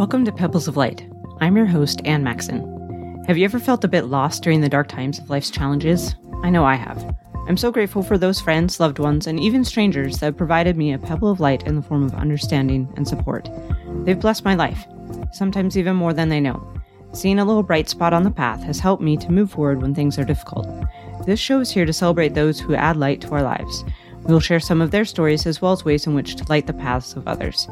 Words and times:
Welcome 0.00 0.24
to 0.24 0.32
Pebbles 0.32 0.66
of 0.66 0.78
Light. 0.78 1.06
I'm 1.42 1.58
your 1.58 1.66
host, 1.66 2.00
Ann 2.06 2.24
Maxon. 2.24 3.22
Have 3.26 3.36
you 3.36 3.44
ever 3.44 3.58
felt 3.58 3.84
a 3.84 3.88
bit 3.88 4.06
lost 4.06 4.42
during 4.42 4.62
the 4.62 4.68
dark 4.70 4.88
times 4.88 5.18
of 5.18 5.28
life's 5.28 5.50
challenges? 5.50 6.14
I 6.42 6.48
know 6.48 6.64
I 6.64 6.74
have. 6.74 7.14
I'm 7.46 7.58
so 7.58 7.70
grateful 7.70 8.02
for 8.02 8.16
those 8.16 8.40
friends, 8.40 8.80
loved 8.80 8.98
ones, 8.98 9.26
and 9.26 9.38
even 9.38 9.62
strangers 9.62 10.16
that 10.16 10.24
have 10.24 10.38
provided 10.38 10.78
me 10.78 10.94
a 10.94 10.98
pebble 10.98 11.30
of 11.30 11.38
light 11.38 11.66
in 11.66 11.76
the 11.76 11.82
form 11.82 12.02
of 12.02 12.14
understanding 12.14 12.90
and 12.96 13.06
support. 13.06 13.50
They've 14.06 14.18
blessed 14.18 14.42
my 14.42 14.54
life, 14.54 14.86
sometimes 15.32 15.76
even 15.76 15.96
more 15.96 16.14
than 16.14 16.30
they 16.30 16.40
know. 16.40 16.66
Seeing 17.12 17.38
a 17.38 17.44
little 17.44 17.62
bright 17.62 17.90
spot 17.90 18.14
on 18.14 18.22
the 18.22 18.30
path 18.30 18.62
has 18.62 18.80
helped 18.80 19.02
me 19.02 19.18
to 19.18 19.30
move 19.30 19.50
forward 19.50 19.82
when 19.82 19.94
things 19.94 20.18
are 20.18 20.24
difficult. 20.24 20.66
This 21.26 21.40
show 21.40 21.60
is 21.60 21.70
here 21.70 21.84
to 21.84 21.92
celebrate 21.92 22.32
those 22.32 22.58
who 22.58 22.74
add 22.74 22.96
light 22.96 23.20
to 23.20 23.32
our 23.32 23.42
lives. 23.42 23.84
We 24.24 24.32
will 24.32 24.40
share 24.40 24.60
some 24.60 24.80
of 24.80 24.92
their 24.92 25.04
stories 25.04 25.46
as 25.46 25.60
well 25.60 25.72
as 25.72 25.84
ways 25.84 26.06
in 26.06 26.14
which 26.14 26.36
to 26.36 26.44
light 26.48 26.66
the 26.66 26.72
paths 26.72 27.14
of 27.16 27.26
others. 27.26 27.68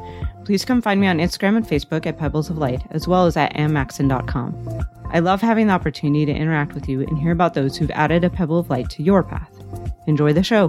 Please 0.48 0.64
come 0.64 0.80
find 0.80 0.98
me 0.98 1.06
on 1.06 1.18
Instagram 1.18 1.58
and 1.58 1.68
Facebook 1.68 2.06
at 2.06 2.16
Pebbles 2.16 2.48
of 2.48 2.56
Light, 2.56 2.82
as 2.88 3.06
well 3.06 3.26
as 3.26 3.36
at 3.36 3.52
ammaxon.com. 3.52 4.82
I 5.10 5.18
love 5.18 5.42
having 5.42 5.66
the 5.66 5.74
opportunity 5.74 6.24
to 6.24 6.32
interact 6.32 6.72
with 6.72 6.88
you 6.88 7.02
and 7.02 7.18
hear 7.18 7.32
about 7.32 7.52
those 7.52 7.76
who've 7.76 7.90
added 7.90 8.24
a 8.24 8.30
pebble 8.30 8.58
of 8.58 8.70
light 8.70 8.88
to 8.92 9.02
your 9.02 9.22
path. 9.22 9.52
Enjoy 10.06 10.32
the 10.32 10.42
show. 10.42 10.68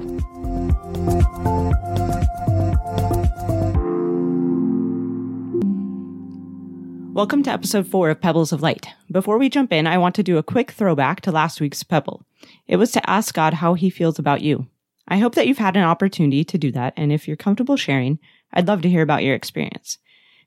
Welcome 7.13 7.43
to 7.43 7.51
episode 7.51 7.87
four 7.87 8.09
of 8.09 8.19
Pebbles 8.19 8.51
of 8.51 8.61
Light. 8.61 8.89
Before 9.09 9.37
we 9.37 9.47
jump 9.47 9.71
in, 9.71 9.87
I 9.87 9.97
want 9.97 10.13
to 10.15 10.23
do 10.23 10.37
a 10.37 10.43
quick 10.43 10.71
throwback 10.71 11.21
to 11.21 11.31
last 11.31 11.61
week's 11.61 11.83
Pebble. 11.83 12.25
It 12.67 12.75
was 12.75 12.91
to 12.91 13.09
ask 13.09 13.33
God 13.33 13.53
how 13.53 13.75
he 13.75 13.89
feels 13.89 14.19
about 14.19 14.41
you. 14.41 14.67
I 15.07 15.19
hope 15.19 15.35
that 15.35 15.47
you've 15.47 15.57
had 15.57 15.77
an 15.77 15.83
opportunity 15.83 16.43
to 16.43 16.57
do 16.57 16.69
that, 16.73 16.93
and 16.97 17.13
if 17.13 17.29
you're 17.29 17.37
comfortable 17.37 17.77
sharing, 17.77 18.19
I'd 18.53 18.67
love 18.67 18.81
to 18.81 18.89
hear 18.89 19.01
about 19.01 19.23
your 19.23 19.35
experience. 19.35 19.97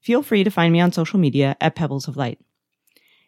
Feel 0.01 0.23
free 0.23 0.45
to 0.45 0.51
find 0.51 0.73
me 0.73 0.81
on 0.81 0.93
social 0.93 1.19
media 1.19 1.57
at 1.61 1.77
Pebbles 1.77 2.09
of 2.09 2.17
Light. 2.17 2.41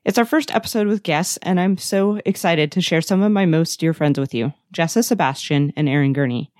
It's 0.05 0.19
our 0.19 0.25
first 0.25 0.55
episode 0.55 0.87
with 0.87 1.03
guests, 1.03 1.39
and 1.39 1.59
I'm 1.59 1.79
so 1.79 2.21
excited 2.27 2.71
to 2.73 2.83
share 2.83 3.01
some 3.01 3.23
of 3.23 3.33
my 3.33 3.47
most 3.47 3.81
dear 3.81 3.95
friends 3.95 4.19
with 4.19 4.35
you 4.35 4.53
Jessa 4.75 5.03
Sebastian 5.03 5.73
and 5.77 5.89
Erin 5.89 6.13
Gurney. 6.13 6.53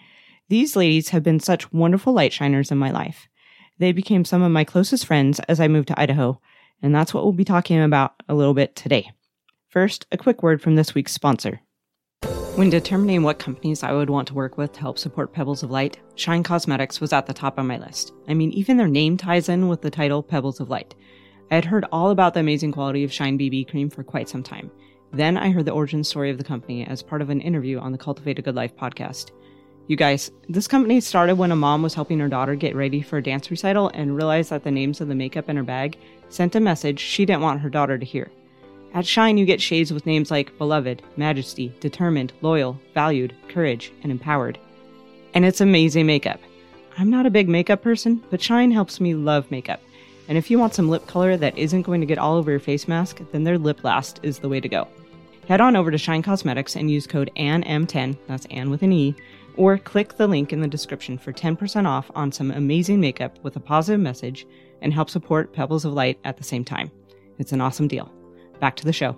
These 0.48 0.77
ladies 0.77 1.11
have 1.11 1.22
been 1.22 1.41
such 1.41 1.72
wonderful 1.72 2.12
light 2.12 2.33
shiners 2.33 2.70
in 2.70 2.78
my 2.78 2.91
life. 2.91 3.28
They 3.78 3.92
became 3.92 4.25
some 4.25 4.42
of 4.42 4.53
my 4.53 4.64
closest 4.64 5.05
friends 5.05 5.41
as 5.41 5.60
I 5.60 5.69
moved 5.69 5.88
to 5.88 6.00
Idaho, 6.00 6.41
and 6.81 6.94
that's 6.94 7.12
what 7.12 7.25
we'll 7.25 7.33
be 7.33 7.44
talking 7.44 7.83
about 7.83 8.14
a 8.28 8.34
little 8.34 8.55
bit 8.55 8.77
today. 8.77 9.10
First, 9.69 10.06
a 10.12 10.16
quick 10.16 10.42
word 10.42 10.62
from 10.62 10.77
this 10.77 10.94
week's 10.94 11.12
sponsor. 11.12 11.60
When 12.55 12.70
determining 12.70 13.24
what 13.24 13.41
companies 13.41 13.83
I 13.83 13.92
would 13.92 14.08
want 14.08 14.28
to 14.28 14.34
work 14.34 14.56
with 14.56 14.72
to 14.74 14.80
help 14.80 14.97
support 14.97 15.33
Pebbles 15.33 15.64
of 15.64 15.72
Light, 15.72 15.98
Shine 16.14 16.44
Cosmetics 16.44 17.00
was 17.00 17.12
at 17.12 17.27
the 17.27 17.34
top 17.34 17.58
of 17.58 17.66
my 17.66 17.78
list. 17.78 18.12
I 18.28 18.34
mean, 18.34 18.52
even 18.52 18.77
their 18.77 18.86
name 18.86 19.16
ties 19.16 19.48
in 19.48 19.66
with 19.66 19.83
the 19.83 19.91
title 19.91 20.22
Pebbles 20.22 20.60
of 20.60 20.70
Light. 20.70 20.94
I 21.50 21.56
had 21.56 21.64
heard 21.64 21.84
all 21.91 22.10
about 22.10 22.32
the 22.32 22.38
amazing 22.38 22.70
quality 22.70 23.02
of 23.02 23.12
Shine 23.12 23.36
BB 23.36 23.69
cream 23.69 23.91
for 23.91 24.05
quite 24.05 24.28
some 24.28 24.44
time. 24.44 24.70
Then 25.10 25.36
I 25.36 25.50
heard 25.50 25.64
the 25.64 25.72
origin 25.72 26.05
story 26.05 26.30
of 26.30 26.38
the 26.38 26.44
company 26.44 26.86
as 26.86 27.02
part 27.02 27.22
of 27.22 27.28
an 27.28 27.41
interview 27.41 27.80
on 27.80 27.91
the 27.91 27.98
Cultivate 27.98 28.38
a 28.38 28.42
Good 28.42 28.55
Life 28.55 28.77
podcast. 28.77 29.32
You 29.88 29.97
guys, 29.97 30.30
this 30.48 30.69
company 30.69 31.00
started 31.00 31.34
when 31.34 31.50
a 31.50 31.56
mom 31.56 31.82
was 31.82 31.94
helping 31.94 32.20
her 32.20 32.28
daughter 32.28 32.55
get 32.55 32.77
ready 32.77 33.02
for 33.02 33.16
a 33.16 33.22
dance 33.22 33.50
recital 33.50 33.88
and 33.94 34.16
realized 34.16 34.50
that 34.50 34.62
the 34.62 34.70
names 34.70 35.00
of 35.00 35.08
the 35.08 35.16
makeup 35.16 35.48
in 35.48 35.56
her 35.56 35.64
bag 35.64 35.98
sent 36.28 36.55
a 36.55 36.60
message 36.60 37.00
she 37.00 37.27
didn't 37.27 37.42
want 37.42 37.62
her 37.62 37.69
daughter 37.69 37.98
to 37.98 38.06
hear. 38.06 38.30
At 38.95 39.05
Shine, 39.05 39.37
you 39.37 39.45
get 39.45 39.61
shades 39.61 39.92
with 39.92 40.06
names 40.06 40.31
like 40.31 40.56
Beloved, 40.56 41.03
Majesty, 41.17 41.75
Determined, 41.81 42.33
Loyal, 42.42 42.78
Valued, 42.95 43.34
Courage, 43.48 43.92
and 44.05 44.12
Empowered. 44.12 44.56
And 45.34 45.45
it's 45.45 45.61
amazing 45.61 46.06
makeup. 46.06 46.39
I'm 46.97 47.11
not 47.11 47.27
a 47.27 47.31
big 47.31 47.48
makeup 47.48 47.83
person, 47.83 48.22
but 48.31 48.41
Shine 48.41 48.70
helps 48.70 49.00
me 49.00 49.15
love 49.15 49.50
makeup. 49.50 49.81
And 50.28 50.39
if 50.39 50.48
you 50.48 50.61
want 50.61 50.75
some 50.75 50.89
lip 50.89 51.09
color 51.09 51.37
that 51.37 51.59
isn't 51.59 51.83
going 51.83 52.03
to 52.03 52.06
get 52.06 52.19
all 52.19 52.37
over 52.37 52.53
your 52.53 52.61
face 52.61 52.87
mask, 52.87 53.20
then 53.33 53.42
their 53.42 53.59
Lip 53.59 53.83
Last 53.83 54.20
is 54.22 54.39
the 54.39 54.48
way 54.48 54.61
to 54.61 54.69
go. 54.69 54.87
Head 55.49 55.60
on 55.60 55.75
over 55.75 55.91
to 55.91 55.99
Shine 55.99 56.22
Cosmetics 56.22 56.77
and 56.77 56.88
use 56.88 57.09
code 57.09 57.33
ANNM10, 57.37 58.16
that's 58.28 58.47
Ann 58.47 58.71
with 58.71 58.83
an 58.83 58.93
E, 58.93 59.16
or 59.56 59.77
click 59.77 60.16
the 60.16 60.28
link 60.28 60.53
in 60.53 60.60
the 60.60 60.69
description 60.69 61.19
for 61.19 61.33
10% 61.33 61.84
off 61.84 62.12
on 62.15 62.31
some 62.31 62.53
amazing 62.53 63.00
makeup 63.00 63.41
with 63.43 63.56
a 63.56 63.60
positive 63.60 64.00
message 64.00 64.47
and 64.83 64.94
help 64.94 65.10
support 65.10 65.53
Pebbles 65.53 65.84
of 65.84 65.93
Light 65.93 66.21
at 66.22 66.37
the 66.37 66.44
same 66.44 66.65
time. 66.65 66.93
It's 67.38 67.53
an 67.53 67.60
awesome 67.60 67.88
deal 67.88 68.12
back 68.60 68.76
to 68.76 68.84
the 68.84 68.92
show. 68.92 69.16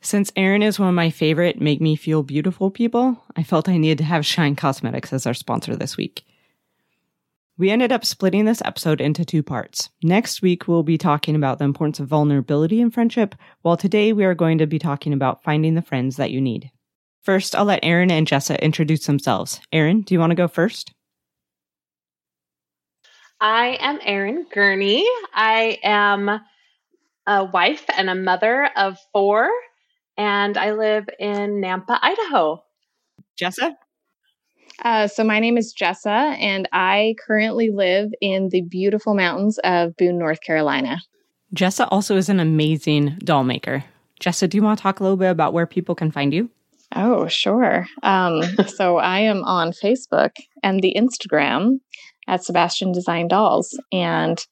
Since 0.00 0.30
Erin 0.36 0.62
is 0.62 0.78
one 0.78 0.88
of 0.88 0.94
my 0.94 1.10
favorite 1.10 1.60
make 1.60 1.80
me 1.80 1.96
feel 1.96 2.22
beautiful 2.22 2.70
people, 2.70 3.24
I 3.34 3.42
felt 3.42 3.68
I 3.68 3.76
needed 3.76 3.98
to 3.98 4.04
have 4.04 4.24
Shine 4.24 4.54
Cosmetics 4.54 5.12
as 5.12 5.26
our 5.26 5.34
sponsor 5.34 5.74
this 5.74 5.96
week. 5.96 6.24
We 7.58 7.70
ended 7.70 7.90
up 7.90 8.04
splitting 8.04 8.44
this 8.44 8.62
episode 8.64 9.00
into 9.00 9.24
two 9.24 9.42
parts. 9.42 9.88
Next 10.02 10.42
week, 10.42 10.68
we'll 10.68 10.82
be 10.82 10.98
talking 10.98 11.34
about 11.34 11.58
the 11.58 11.64
importance 11.64 11.98
of 11.98 12.06
vulnerability 12.06 12.80
in 12.80 12.90
friendship, 12.90 13.34
while 13.62 13.76
today 13.76 14.12
we 14.12 14.24
are 14.24 14.34
going 14.34 14.58
to 14.58 14.66
be 14.66 14.78
talking 14.78 15.12
about 15.12 15.42
finding 15.42 15.74
the 15.74 15.82
friends 15.82 16.16
that 16.16 16.30
you 16.30 16.40
need. 16.40 16.70
First, 17.22 17.56
I'll 17.56 17.64
let 17.64 17.80
Erin 17.82 18.12
and 18.12 18.28
Jessa 18.28 18.60
introduce 18.60 19.06
themselves. 19.06 19.60
Erin, 19.72 20.02
do 20.02 20.14
you 20.14 20.20
want 20.20 20.30
to 20.32 20.36
go 20.36 20.46
first? 20.46 20.92
I 23.40 23.76
am 23.80 23.98
Erin 24.02 24.46
Gurney. 24.52 25.06
I 25.34 25.78
am 25.82 26.40
a 27.26 27.44
wife 27.44 27.84
and 27.96 28.08
a 28.08 28.14
mother 28.14 28.70
of 28.76 28.96
four, 29.12 29.50
and 30.16 30.56
I 30.56 30.72
live 30.72 31.04
in 31.18 31.60
Nampa, 31.60 31.98
Idaho. 32.00 32.62
Jessa? 33.38 33.74
Uh, 34.82 35.06
so, 35.06 35.22
my 35.22 35.38
name 35.40 35.58
is 35.58 35.74
Jessa, 35.78 36.36
and 36.38 36.66
I 36.72 37.14
currently 37.26 37.70
live 37.70 38.10
in 38.22 38.48
the 38.50 38.62
beautiful 38.62 39.14
mountains 39.14 39.58
of 39.64 39.96
Boone, 39.96 40.18
North 40.18 40.40
Carolina. 40.40 40.98
Jessa 41.54 41.88
also 41.90 42.16
is 42.16 42.30
an 42.30 42.40
amazing 42.40 43.18
doll 43.18 43.44
maker. 43.44 43.84
Jessa, 44.20 44.48
do 44.48 44.56
you 44.56 44.62
want 44.62 44.78
to 44.78 44.82
talk 44.82 45.00
a 45.00 45.02
little 45.02 45.18
bit 45.18 45.30
about 45.30 45.52
where 45.52 45.66
people 45.66 45.94
can 45.94 46.10
find 46.10 46.32
you? 46.32 46.50
Oh, 46.94 47.26
sure. 47.28 47.86
Um, 48.02 48.42
so, 48.66 48.96
I 48.96 49.20
am 49.20 49.44
on 49.44 49.72
Facebook 49.72 50.30
and 50.62 50.80
the 50.80 50.96
Instagram 50.96 51.80
at 52.26 52.44
Sebastian 52.44 52.92
Design 52.92 53.28
Dolls. 53.28 53.78
And 53.92 54.44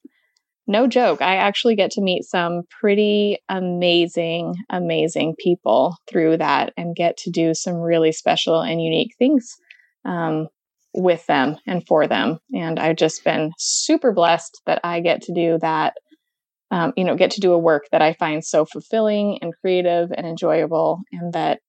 no 0.67 0.87
joke, 0.87 1.21
I 1.21 1.35
actually 1.35 1.75
get 1.75 1.91
to 1.91 2.01
meet 2.01 2.23
some 2.23 2.63
pretty 2.81 3.37
amazing, 3.49 4.55
amazing 4.69 5.35
people 5.37 5.95
through 6.09 6.37
that 6.37 6.73
and 6.75 6.95
get 6.95 7.17
to 7.17 7.29
do 7.29 7.53
some 7.53 7.75
really 7.75 8.11
special 8.11 8.61
and 8.61 8.81
unique 8.81 9.13
things 9.19 9.55
um, 10.05 10.47
with 10.93 11.25
them 11.27 11.57
and 11.67 11.85
for 11.85 12.07
them. 12.07 12.39
And 12.53 12.79
I've 12.79 12.95
just 12.95 13.23
been 13.23 13.51
super 13.59 14.11
blessed 14.11 14.59
that 14.65 14.79
I 14.83 15.01
get 15.01 15.21
to 15.23 15.33
do 15.33 15.59
that. 15.61 15.93
Um, 16.71 16.93
you 16.97 17.03
know, 17.03 17.15
get 17.15 17.31
to 17.31 17.41
do 17.41 17.53
a 17.53 17.59
work 17.59 17.83
that 17.91 18.01
I 18.01 18.13
find 18.13 18.43
so 18.43 18.65
fulfilling 18.65 19.37
and 19.41 19.53
creative 19.61 20.11
and 20.11 20.25
enjoyable, 20.25 20.99
and 21.11 21.31
that 21.33 21.59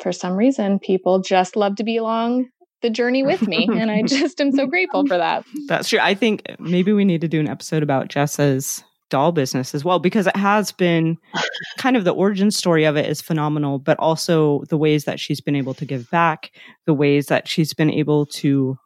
for 0.00 0.10
some 0.10 0.32
reason 0.32 0.80
people 0.80 1.20
just 1.20 1.54
love 1.54 1.76
to 1.76 1.84
be 1.84 1.96
along 1.96 2.48
the 2.82 2.90
journey 2.90 3.22
with 3.22 3.46
me. 3.48 3.68
and 3.72 3.90
I 3.90 4.02
just 4.06 4.40
am 4.40 4.52
so 4.52 4.66
grateful 4.66 5.06
for 5.06 5.16
that. 5.16 5.44
That's 5.68 5.88
true. 5.88 5.98
I 6.00 6.14
think 6.14 6.42
maybe 6.58 6.92
we 6.92 7.04
need 7.04 7.20
to 7.22 7.28
do 7.28 7.40
an 7.40 7.48
episode 7.48 7.82
about 7.82 8.08
Jessa's 8.08 8.84
doll 9.08 9.32
business 9.32 9.74
as 9.74 9.84
well, 9.84 9.98
because 9.98 10.26
it 10.26 10.36
has 10.36 10.72
been 10.72 11.18
kind 11.78 11.96
of 11.96 12.04
the 12.04 12.14
origin 12.14 12.50
story 12.50 12.84
of 12.84 12.96
it 12.96 13.06
is 13.06 13.20
phenomenal, 13.20 13.78
but 13.78 13.98
also 13.98 14.64
the 14.70 14.78
ways 14.78 15.04
that 15.04 15.20
she's 15.20 15.40
been 15.40 15.54
able 15.54 15.74
to 15.74 15.84
give 15.84 16.10
back, 16.10 16.50
the 16.86 16.94
ways 16.94 17.26
that 17.26 17.46
she's 17.46 17.74
been 17.74 17.90
able 17.90 18.24
to 18.26 18.78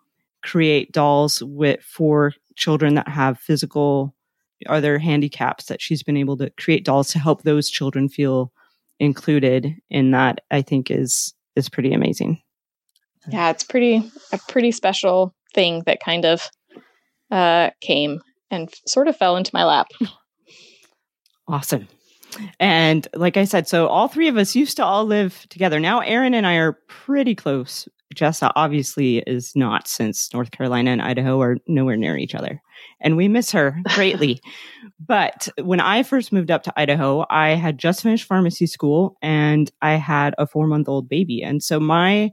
create 0.42 0.92
dolls 0.92 1.42
with 1.42 1.80
for 1.82 2.32
children 2.56 2.94
that 2.94 3.08
have 3.08 3.38
physical 3.38 4.14
other 4.66 4.98
handicaps 4.98 5.66
that 5.66 5.82
she's 5.82 6.02
been 6.02 6.16
able 6.16 6.36
to 6.36 6.50
create 6.58 6.84
dolls 6.84 7.10
to 7.10 7.18
help 7.18 7.42
those 7.42 7.68
children 7.68 8.08
feel 8.08 8.52
included 8.98 9.76
in 9.90 10.10
that 10.12 10.40
I 10.50 10.62
think 10.62 10.90
is 10.90 11.34
is 11.54 11.68
pretty 11.68 11.92
amazing 11.92 12.40
yeah, 13.28 13.50
it's 13.50 13.64
pretty 13.64 14.10
a 14.32 14.38
pretty 14.48 14.72
special 14.72 15.34
thing 15.54 15.82
that 15.86 16.00
kind 16.04 16.24
of 16.24 16.48
uh, 17.30 17.70
came 17.80 18.20
and 18.50 18.72
sort 18.86 19.08
of 19.08 19.16
fell 19.16 19.36
into 19.36 19.50
my 19.52 19.64
lap. 19.64 19.88
Awesome. 21.48 21.86
And 22.58 23.06
like 23.14 23.36
I 23.36 23.44
said, 23.44 23.68
so 23.68 23.86
all 23.86 24.08
three 24.08 24.26
of 24.26 24.36
us 24.36 24.56
used 24.56 24.76
to 24.78 24.84
all 24.84 25.04
live 25.04 25.46
together. 25.48 25.78
Now 25.78 26.00
Erin 26.00 26.34
and 26.34 26.44
I 26.44 26.54
are 26.56 26.78
pretty 26.88 27.36
close. 27.36 27.88
Jessa 28.14 28.50
obviously 28.56 29.18
is 29.26 29.54
not 29.54 29.86
since 29.86 30.32
North 30.32 30.50
Carolina 30.50 30.90
and 30.90 31.02
Idaho 31.02 31.40
are 31.40 31.58
nowhere 31.66 31.96
near 31.96 32.16
each 32.16 32.34
other. 32.34 32.60
And 33.00 33.16
we 33.16 33.28
miss 33.28 33.50
her 33.52 33.78
greatly. 33.94 34.40
but 34.98 35.48
when 35.62 35.80
I 35.80 36.02
first 36.02 36.32
moved 36.32 36.50
up 36.50 36.62
to 36.64 36.72
Idaho, 36.76 37.26
I 37.30 37.50
had 37.50 37.78
just 37.78 38.02
finished 38.02 38.26
pharmacy 38.26 38.66
school 38.66 39.16
and 39.22 39.70
I 39.82 39.92
had 39.92 40.34
a 40.38 40.46
four 40.46 40.66
month 40.66 40.88
old 40.88 41.08
baby. 41.08 41.42
And 41.42 41.62
so 41.62 41.78
my 41.78 42.32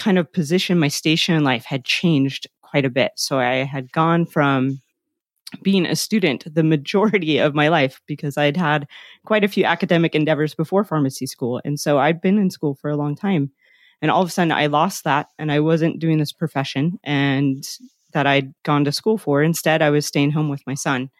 kind 0.00 0.18
of 0.18 0.32
position, 0.32 0.78
my 0.78 0.88
station 0.88 1.36
in 1.36 1.44
life 1.44 1.64
had 1.64 1.84
changed 1.84 2.48
quite 2.62 2.84
a 2.84 2.90
bit. 2.90 3.12
So 3.14 3.38
I 3.38 3.64
had 3.64 3.92
gone 3.92 4.26
from 4.26 4.80
being 5.62 5.86
a 5.86 5.96
student 5.96 6.52
the 6.52 6.62
majority 6.64 7.38
of 7.46 7.54
my 7.54 7.68
life 7.68 8.00
because 8.06 8.36
I'd 8.36 8.56
had 8.56 8.88
quite 9.24 9.44
a 9.44 9.48
few 9.48 9.64
academic 9.64 10.14
endeavors 10.14 10.54
before 10.54 10.84
pharmacy 10.84 11.26
school. 11.26 11.60
And 11.64 11.78
so 11.78 11.98
I'd 11.98 12.20
been 12.20 12.38
in 12.38 12.50
school 12.50 12.74
for 12.74 12.90
a 12.90 12.96
long 12.96 13.14
time. 13.14 13.52
And 14.02 14.10
all 14.10 14.22
of 14.22 14.28
a 14.28 14.30
sudden 14.32 14.50
I 14.50 14.66
lost 14.66 15.04
that 15.04 15.28
and 15.38 15.52
I 15.52 15.60
wasn't 15.60 16.00
doing 16.00 16.18
this 16.18 16.32
profession. 16.32 16.98
And 17.04 17.64
that 18.12 18.26
I'd 18.26 18.54
gone 18.62 18.84
to 18.84 18.92
school 18.92 19.18
for. 19.18 19.42
Instead, 19.42 19.82
I 19.82 19.90
was 19.90 20.06
staying 20.06 20.32
home 20.32 20.48
with 20.48 20.66
my 20.66 20.74
son. 20.74 21.10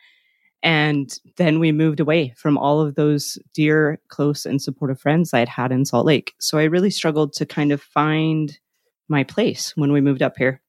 And 0.63 1.19
then 1.37 1.59
we 1.59 1.73
moved 1.73 2.01
away 2.01 2.35
from 2.37 2.59
all 2.59 2.81
of 2.81 2.95
those 2.95 3.39
dear, 3.55 3.99
close, 4.09 4.45
and 4.45 4.61
supportive 4.61 5.01
friends 5.01 5.33
I'd 5.33 5.49
had 5.49 5.73
in 5.73 5.87
Salt 5.87 6.05
Lake. 6.05 6.35
So 6.39 6.59
I 6.59 6.65
really 6.65 6.91
struggled 6.91 7.33
to 7.35 7.47
kind 7.47 7.73
of 7.73 7.81
find 7.81 8.59
my 9.11 9.25
place 9.25 9.73
when 9.77 9.93
we 9.93 10.01
moved 10.01 10.23
up 10.23 10.37
here. 10.39 10.61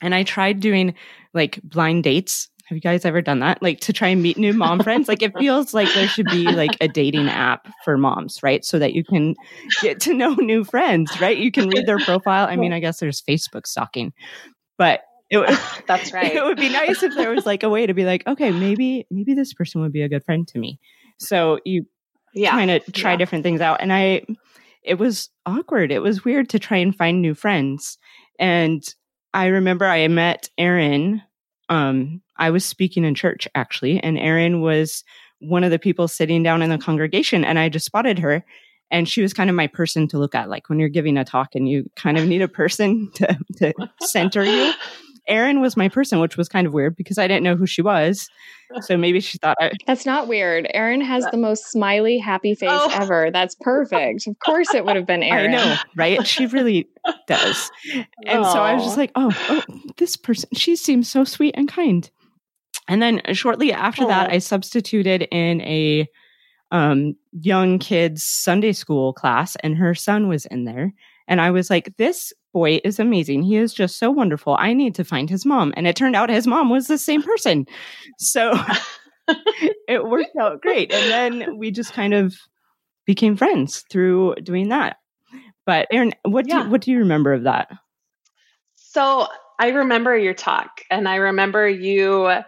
And 0.00 0.14
I 0.14 0.22
tried 0.22 0.60
doing 0.60 0.94
like 1.34 1.60
blind 1.62 2.04
dates. 2.04 2.48
Have 2.66 2.76
you 2.76 2.82
guys 2.82 3.04
ever 3.04 3.22
done 3.22 3.38
that? 3.40 3.62
Like 3.62 3.80
to 3.80 3.92
try 3.92 4.08
and 4.08 4.22
meet 4.22 4.36
new 4.36 4.52
mom 4.52 4.80
friends? 4.80 5.08
Like 5.08 5.22
it 5.22 5.36
feels 5.38 5.72
like 5.72 5.92
there 5.94 6.08
should 6.08 6.26
be 6.26 6.48
like 6.48 6.76
a 6.80 6.88
dating 6.88 7.28
app 7.28 7.68
for 7.84 7.96
moms, 7.96 8.42
right? 8.42 8.64
So 8.64 8.78
that 8.78 8.92
you 8.92 9.04
can 9.04 9.34
get 9.82 10.00
to 10.00 10.14
know 10.14 10.34
new 10.38 10.64
friends, 10.64 11.20
right? 11.20 11.36
You 11.36 11.52
can 11.52 11.68
read 11.68 11.86
their 11.86 11.98
profile. 11.98 12.46
I 12.48 12.56
mean, 12.56 12.72
I 12.72 12.80
guess 12.80 12.98
there's 12.98 13.22
Facebook 13.22 13.66
stalking, 13.66 14.12
but 14.78 15.00
it 15.30 15.38
would, 15.38 15.48
That's 15.86 16.12
right. 16.12 16.34
It 16.34 16.44
would 16.44 16.56
be 16.58 16.68
nice 16.68 17.02
if 17.02 17.14
there 17.14 17.30
was 17.30 17.46
like 17.46 17.62
a 17.62 17.68
way 17.68 17.86
to 17.86 17.94
be 17.94 18.04
like, 18.04 18.26
okay, 18.26 18.50
maybe 18.50 19.06
maybe 19.10 19.34
this 19.34 19.54
person 19.54 19.80
would 19.82 19.92
be 19.92 20.02
a 20.02 20.08
good 20.08 20.24
friend 20.24 20.46
to 20.48 20.58
me. 20.58 20.78
So 21.18 21.60
you 21.64 21.86
yeah. 22.34 22.50
kind 22.50 22.70
of 22.70 22.82
try 22.92 23.12
Yeah. 23.12 23.16
different 23.16 23.44
things 23.44 23.60
out, 23.60 23.80
and 23.80 23.92
I, 23.92 24.22
it 24.86 24.98
was 24.98 25.28
awkward. 25.44 25.90
It 25.90 26.00
was 26.00 26.24
weird 26.24 26.48
to 26.50 26.58
try 26.58 26.78
and 26.78 26.96
find 26.96 27.20
new 27.20 27.34
friends. 27.34 27.98
And 28.38 28.82
I 29.34 29.46
remember 29.46 29.84
I 29.84 30.06
met 30.08 30.48
Erin. 30.56 31.22
Um, 31.68 32.22
I 32.38 32.50
was 32.50 32.64
speaking 32.64 33.04
in 33.04 33.14
church 33.14 33.48
actually, 33.54 33.98
and 34.00 34.18
Erin 34.18 34.60
was 34.60 35.04
one 35.40 35.64
of 35.64 35.70
the 35.70 35.78
people 35.78 36.08
sitting 36.08 36.42
down 36.42 36.62
in 36.62 36.70
the 36.70 36.78
congregation, 36.78 37.44
and 37.44 37.58
I 37.58 37.68
just 37.68 37.86
spotted 37.86 38.18
her. 38.20 38.44
And 38.90 39.08
she 39.08 39.20
was 39.20 39.34
kind 39.34 39.50
of 39.50 39.56
my 39.56 39.66
person 39.66 40.06
to 40.08 40.18
look 40.18 40.36
at, 40.36 40.48
like 40.48 40.68
when 40.68 40.78
you're 40.78 40.88
giving 40.88 41.18
a 41.18 41.24
talk 41.24 41.56
and 41.56 41.68
you 41.68 41.90
kind 41.96 42.16
of 42.16 42.26
need 42.28 42.40
a 42.40 42.48
person 42.48 43.10
to, 43.14 43.38
to 43.56 43.74
center 44.00 44.44
you. 44.44 44.72
Erin 45.28 45.60
was 45.60 45.76
my 45.76 45.88
person, 45.88 46.20
which 46.20 46.36
was 46.36 46.48
kind 46.48 46.66
of 46.66 46.72
weird 46.72 46.96
because 46.96 47.18
I 47.18 47.26
didn't 47.28 47.42
know 47.42 47.56
who 47.56 47.66
she 47.66 47.82
was. 47.82 48.28
So 48.80 48.96
maybe 48.96 49.20
she 49.20 49.38
thought 49.38 49.56
I, 49.60 49.70
That's 49.86 50.04
not 50.06 50.26
weird. 50.28 50.66
Erin 50.74 51.00
has 51.00 51.24
the 51.30 51.36
most 51.36 51.70
smiley, 51.70 52.18
happy 52.18 52.54
face 52.54 52.68
Oh. 52.72 52.90
ever. 52.92 53.30
That's 53.32 53.54
perfect. 53.60 54.26
Of 54.26 54.38
course, 54.40 54.74
it 54.74 54.84
would 54.84 54.96
have 54.96 55.06
been 55.06 55.22
I 55.24 55.26
Erin. 55.28 55.50
know, 55.52 55.76
right? 55.96 56.26
She 56.26 56.46
really 56.46 56.88
does. 57.26 57.70
And 58.24 58.44
so 58.44 58.58
I 58.60 58.74
was 58.74 58.84
just 58.84 58.96
like, 58.96 59.12
oh, 59.14 59.32
oh, 59.48 59.62
this 59.96 60.16
person, 60.16 60.48
she 60.54 60.74
seems 60.76 61.08
so 61.08 61.24
sweet 61.24 61.54
and 61.56 61.68
kind. 61.68 62.10
And 62.88 63.00
then 63.02 63.20
shortly 63.32 63.72
after 63.72 64.06
that, 64.06 64.30
I 64.30 64.38
substituted 64.38 65.22
in 65.32 65.60
a 65.62 66.06
um, 66.72 67.14
young 67.32 67.78
kids 67.78 68.24
Sunday 68.24 68.72
school 68.72 69.12
class, 69.12 69.56
and 69.62 69.76
her 69.76 69.94
son 69.94 70.28
was 70.28 70.46
in 70.46 70.64
there. 70.64 70.92
And 71.28 71.40
I 71.40 71.50
was 71.52 71.70
like, 71.70 71.96
this 71.96 72.32
boy 72.56 72.80
is 72.84 72.98
amazing. 72.98 73.42
He 73.42 73.56
is 73.56 73.74
just 73.74 73.98
so 73.98 74.10
wonderful. 74.10 74.56
I 74.58 74.72
need 74.72 74.94
to 74.94 75.04
find 75.04 75.28
his 75.28 75.44
mom. 75.44 75.74
And 75.76 75.86
it 75.86 75.94
turned 75.94 76.16
out 76.16 76.30
his 76.30 76.46
mom 76.46 76.70
was 76.70 76.86
the 76.86 76.96
same 76.96 77.22
person. 77.22 77.66
So 78.16 78.58
it 79.86 80.02
worked 80.06 80.34
out 80.40 80.62
great. 80.62 80.90
And 80.90 81.10
then 81.10 81.58
we 81.58 81.70
just 81.70 81.92
kind 81.92 82.14
of 82.14 82.34
became 83.04 83.36
friends 83.36 83.84
through 83.90 84.36
doing 84.36 84.70
that. 84.70 84.96
But 85.66 85.86
Erin, 85.92 86.14
what 86.22 86.46
do 86.46 86.56
you, 86.56 86.64
what 86.70 86.80
do 86.80 86.92
you 86.92 87.00
remember 87.00 87.34
of 87.34 87.42
that? 87.42 87.68
So 88.76 89.26
I 89.60 89.68
remember 89.68 90.16
your 90.16 90.32
talk, 90.32 90.80
and 90.90 91.06
I 91.06 91.16
remember 91.16 91.68
you 91.68 92.40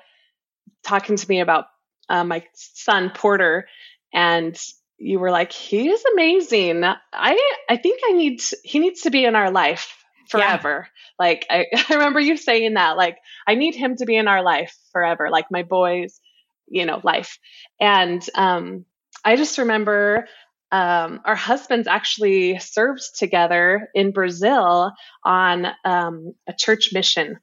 talking 0.84 1.16
to 1.16 1.28
me 1.28 1.40
about 1.40 1.66
uh, 2.08 2.24
my 2.24 2.46
son 2.54 3.10
Porter, 3.14 3.68
and 4.14 4.58
you 4.98 5.18
were 5.18 5.30
like, 5.30 5.52
"He 5.52 5.88
is 5.88 6.04
amazing. 6.12 6.84
I 6.84 7.54
I 7.68 7.76
think 7.76 8.00
I 8.08 8.12
need 8.12 8.40
to, 8.40 8.56
he 8.64 8.78
needs 8.78 9.02
to 9.02 9.10
be 9.10 9.24
in 9.24 9.34
our 9.34 9.50
life 9.50 9.94
forever." 10.28 10.88
Like 11.18 11.46
I, 11.50 11.66
I 11.88 11.94
remember 11.94 12.20
you 12.20 12.36
saying 12.36 12.74
that, 12.74 12.96
like 12.96 13.18
I 13.46 13.54
need 13.54 13.74
him 13.74 13.96
to 13.96 14.06
be 14.06 14.16
in 14.16 14.28
our 14.28 14.42
life 14.42 14.76
forever, 14.92 15.30
like 15.30 15.46
my 15.50 15.62
boys, 15.62 16.20
you 16.68 16.84
know, 16.86 17.00
life. 17.02 17.38
And 17.80 18.24
um, 18.34 18.84
I 19.24 19.36
just 19.36 19.58
remember 19.58 20.26
um, 20.70 21.20
our 21.24 21.34
husbands 21.34 21.88
actually 21.88 22.58
served 22.58 23.02
together 23.18 23.88
in 23.94 24.12
Brazil 24.12 24.92
on 25.24 25.66
um, 25.84 26.34
a 26.46 26.52
church 26.52 26.90
mission. 26.92 27.38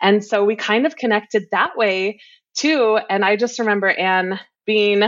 And 0.00 0.24
so 0.24 0.44
we 0.44 0.56
kind 0.56 0.86
of 0.86 0.96
connected 0.96 1.44
that 1.52 1.76
way 1.76 2.20
too. 2.54 2.98
And 3.08 3.24
I 3.24 3.36
just 3.36 3.58
remember 3.58 3.88
Anne 3.88 4.40
being 4.66 5.02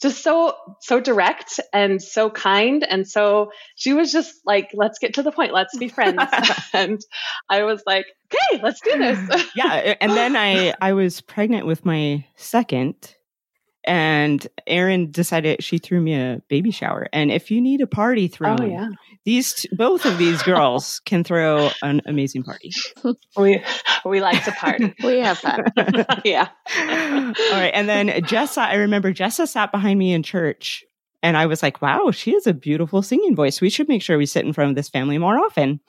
just 0.00 0.22
so 0.22 0.54
so 0.80 1.00
direct 1.00 1.58
and 1.72 2.02
so 2.02 2.30
kind 2.30 2.84
and 2.88 3.08
so 3.08 3.50
she 3.76 3.92
was 3.94 4.12
just 4.12 4.34
like 4.44 4.70
let's 4.74 4.98
get 4.98 5.14
to 5.14 5.22
the 5.22 5.32
point. 5.32 5.52
Let's 5.52 5.76
be 5.76 5.88
friends. 5.88 6.20
And 6.72 7.00
i 7.48 7.62
was 7.62 7.82
like 7.86 8.06
okay 8.26 8.60
let's 8.62 8.80
do 8.80 8.98
this. 8.98 9.46
Yeah 9.54 9.94
and 10.00 10.12
then 10.12 10.36
i 10.36 10.74
i 10.80 10.92
was 10.92 11.20
pregnant 11.20 11.66
with 11.66 11.84
my 11.84 12.24
second 12.36 13.15
and 13.86 14.46
Erin 14.66 15.10
decided 15.10 15.62
she 15.62 15.78
threw 15.78 16.00
me 16.00 16.14
a 16.14 16.42
baby 16.48 16.70
shower. 16.70 17.08
And 17.12 17.30
if 17.30 17.50
you 17.50 17.60
need 17.60 17.80
a 17.80 17.86
party 17.86 18.30
oh, 18.32 18.36
thrown, 18.36 18.62
oh 18.62 18.66
yeah 18.66 18.88
these 19.26 19.52
t- 19.54 19.68
both 19.72 20.06
of 20.06 20.16
these 20.16 20.42
girls 20.42 21.00
can 21.04 21.22
throw 21.22 21.68
an 21.82 22.00
amazing 22.06 22.44
party. 22.44 22.70
we 23.36 23.62
we 24.06 24.20
like 24.22 24.42
to 24.44 24.52
party 24.52 24.94
We 25.04 25.18
have 25.18 25.38
fun. 25.38 25.64
yeah 26.24 26.48
All 26.78 27.34
right, 27.52 27.72
and 27.74 27.86
then 27.88 28.08
Jessa, 28.08 28.58
I 28.58 28.76
remember 28.76 29.12
Jessa 29.12 29.46
sat 29.46 29.72
behind 29.72 29.98
me 29.98 30.12
in 30.14 30.22
church, 30.22 30.84
and 31.22 31.36
I 31.36 31.46
was 31.46 31.62
like, 31.62 31.82
"Wow, 31.82 32.12
she 32.12 32.32
has 32.34 32.46
a 32.46 32.54
beautiful 32.54 33.02
singing 33.02 33.34
voice. 33.34 33.60
We 33.60 33.68
should 33.68 33.88
make 33.88 34.00
sure 34.00 34.16
we 34.16 34.26
sit 34.26 34.46
in 34.46 34.52
front 34.52 34.70
of 34.70 34.76
this 34.76 34.88
family 34.88 35.18
more 35.18 35.36
often." 35.38 35.80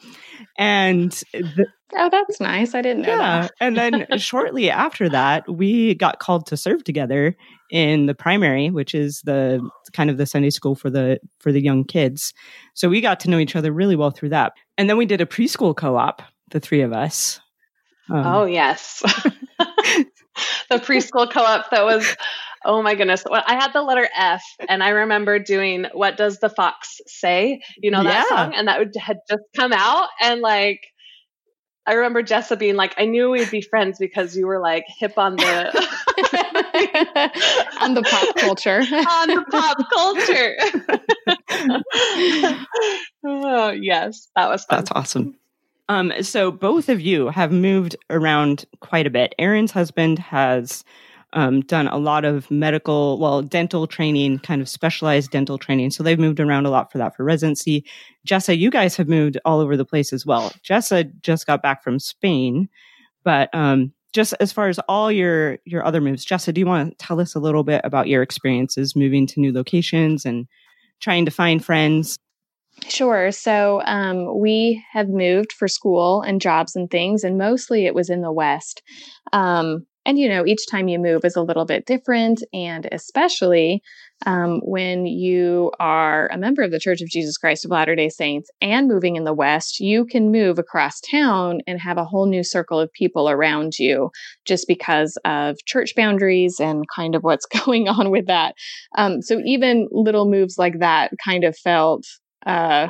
And 0.58 1.12
the, 1.32 1.68
Oh, 1.95 2.10
that's 2.12 2.42
nice. 2.42 2.75
I 2.75 2.81
didn't 2.81 3.04
know 3.04 3.10
yeah, 3.16 3.42
that. 3.42 3.51
and 3.62 3.78
then 3.78 4.06
shortly 4.18 4.69
after 4.69 5.07
that, 5.10 5.50
we 5.50 5.95
got 5.95 6.19
called 6.19 6.45
to 6.48 6.57
serve 6.57 6.84
together 6.84 7.36
in 7.72 8.07
the 8.07 8.13
primary, 8.16 8.69
which 8.69 8.94
is 8.94 9.22
the 9.24 9.62
kind 9.94 10.10
of 10.10 10.18
the 10.18 10.25
Sunday 10.25 10.50
school 10.50 10.75
for 10.75 10.89
the 10.89 11.19
for 11.39 11.51
the 11.51 11.62
young 11.62 11.86
kids. 11.86 12.34
So 12.74 12.89
we 12.89 13.00
got 13.01 13.19
to 13.22 13.30
know 13.30 13.39
each 13.39 13.56
other 13.56 13.72
really 13.72 13.95
well 13.95 14.12
through 14.12 14.30
that. 14.30 14.54
And 14.78 14.89
then 14.89 14.98
we 14.98 15.06
did 15.06 15.22
a 15.22 15.25
preschool 15.25 15.75
co-op, 15.75 16.22
the 16.51 16.60
three 16.60 16.81
of 16.81 16.92
us. 16.94 17.39
Um, 18.10 18.25
oh 18.25 18.45
yes 18.45 19.01
the 19.60 20.78
preschool 20.80 21.30
co-op 21.30 21.69
that 21.72 21.84
was 21.84 22.16
oh 22.63 22.81
my 22.81 22.95
goodness 22.95 23.24
well, 23.30 23.44
i 23.45 23.56
had 23.56 23.74
the 23.74 23.81
letter 23.81 24.07
f 24.16 24.42
and 24.69 24.81
i 24.81 24.89
remember 24.89 25.39
doing 25.39 25.86
what 25.94 26.16
does 26.16 26.39
the 26.39 26.48
fox 26.50 27.01
say 27.06 27.60
you 27.81 27.92
know 27.92 28.04
that 28.04 28.25
Yeah. 28.30 28.36
song 28.38 28.54
and 28.56 28.68
that 28.69 28.80
would, 28.80 28.94
had 28.98 29.18
just 29.28 29.44
come 29.57 29.74
out 29.74 30.07
and 30.22 30.39
like 30.39 30.80
i 31.88 31.94
remember 31.94 32.22
jessa 32.22 32.57
being 32.57 32.75
like 32.75 32.94
i 32.98 33.06
knew 33.06 33.29
we'd 33.32 33.50
be 33.50 33.62
friends 33.62 33.98
because 33.98 34.36
you 34.38 34.46
were 34.46 34.60
like 34.60 34.86
hip 34.88 35.17
on 35.17 35.36
the 35.36 35.88
On 37.82 37.94
the 37.96 38.03
pop 38.03 38.36
culture. 38.36 38.79
on 38.82 39.27
the 39.29 39.44
pop 39.50 39.77
culture 39.94 40.56
oh 43.25 43.72
yes 43.72 44.27
that 44.36 44.50
was 44.50 44.63
fun 44.65 44.79
That's 44.79 44.91
awesome. 44.91 45.36
Um, 45.89 46.12
so 46.22 46.51
both 46.51 46.89
of 46.89 47.00
you 47.00 47.29
have 47.29 47.51
moved 47.51 47.96
around 48.10 48.65
quite 48.82 49.08
a 49.08 49.10
bit. 49.10 49.34
Erin's 49.39 49.72
husband 49.72 50.20
has 50.20 50.84
um, 51.34 51.62
done 51.62 51.88
a 51.88 51.98
lot 51.98 52.25
of 52.25 52.50
medical, 52.50 53.19
well, 53.19 53.41
dental 53.41 53.86
training, 53.86 54.39
kind 54.39 54.62
of 54.62 54.69
specialized 54.69 55.31
dental 55.31 55.57
training. 55.57 55.91
So 55.91 56.03
they've 56.03 56.19
moved 56.19 56.39
around 56.39 56.65
a 56.65 56.69
lot 56.69 56.91
for 56.91 56.98
that 56.98 57.15
for 57.15 57.24
residency. 57.24 57.86
Jessa, 58.27 58.57
you 58.57 58.69
guys 58.69 58.96
have 58.96 59.10
moved 59.10 59.38
all 59.43 59.60
over 59.60 59.75
the 59.75 59.86
place 59.86 60.13
as 60.13 60.25
well. 60.25 60.51
Jessa 60.63 61.12
just 61.22 61.46
got 61.46 61.62
back 61.62 61.84
from 61.84 62.00
Spain, 62.00 62.69
but 63.24 63.53
um, 63.53 63.91
just 64.13 64.34
as 64.39 64.53
far 64.53 64.69
as 64.69 64.79
all 64.88 65.12
your 65.12 65.60
your 65.65 65.86
other 65.86 66.01
moves, 66.01 66.25
Jessa, 66.25 66.53
do 66.53 66.60
you 66.60 66.65
want 66.65 66.91
to 66.91 67.05
tell 67.05 67.19
us 67.19 67.36
a 67.36 67.39
little 67.39 67.63
bit 67.63 67.81
about 67.84 68.07
your 68.07 68.22
experiences 68.22 68.96
moving 68.96 69.27
to 69.27 69.39
new 69.39 69.51
locations 69.51 70.25
and 70.25 70.48
trying 71.01 71.25
to 71.25 71.31
find 71.31 71.63
friends? 71.63 72.17
Sure. 72.88 73.31
So 73.31 73.81
um, 73.86 74.39
we 74.39 74.84
have 74.93 75.10
moved 75.10 75.51
for 75.51 75.67
school 75.67 76.22
and 76.22 76.39
jobs 76.39 76.75
and 76.75 76.89
things, 76.89 77.24
and 77.24 77.38
mostly 77.38 77.86
it 77.86 77.96
was 77.96 78.10
in 78.10 78.22
the 78.22 78.31
West. 78.31 78.81
Um, 79.34 79.86
and, 80.08 80.18
you 80.18 80.30
know, 80.30 80.46
each 80.46 80.66
time 80.72 80.88
you 80.88 81.00
move 81.00 81.26
is 81.26 81.36
a 81.36 81.42
little 81.42 81.66
bit 81.66 81.86
different. 81.86 82.42
And 82.54 82.88
especially 82.94 83.82
um, 84.26 84.62
when 84.64 85.06
you 85.06 85.72
are 85.82 86.28
a 86.32 86.38
member 86.38 86.64
of 86.64 86.72
the 86.72 86.80
Church 86.80 87.02
of 87.02 87.10
Jesus 87.10 87.38
Christ 87.38 87.66
of 87.66 87.72
Latter 87.72 87.94
day 87.94 88.08
Saints 88.08 88.50
and 88.62 88.88
moving 88.88 89.18
in 89.18 89.26
the 89.26 89.34
West, 89.34 89.82
you 89.82 90.06
can 90.06 90.32
move 90.32 90.58
across 90.58 91.02
town 91.02 91.60
and 91.68 91.82
have 91.82 91.98
a 91.98 92.06
whole 92.06 92.26
new 92.26 92.44
circle 92.44 92.80
of 92.80 92.92
people 92.94 93.30
around 93.30 93.78
you 93.78 94.10
just 94.46 94.66
because 94.66 95.18
of 95.26 95.58
church 95.66 95.94
boundaries 95.94 96.60
and 96.60 96.86
kind 96.96 97.14
of 97.14 97.24
what's 97.24 97.46
going 97.66 97.90
on 97.90 98.10
with 98.10 98.28
that. 98.28 98.56
Um, 98.98 99.22
so 99.22 99.42
even 99.46 99.90
little 99.92 100.30
moves 100.30 100.58
like 100.58 100.80
that 100.80 101.12
kind 101.24 101.44
of 101.44 101.56
felt 101.58 102.06
uh, 102.46 102.88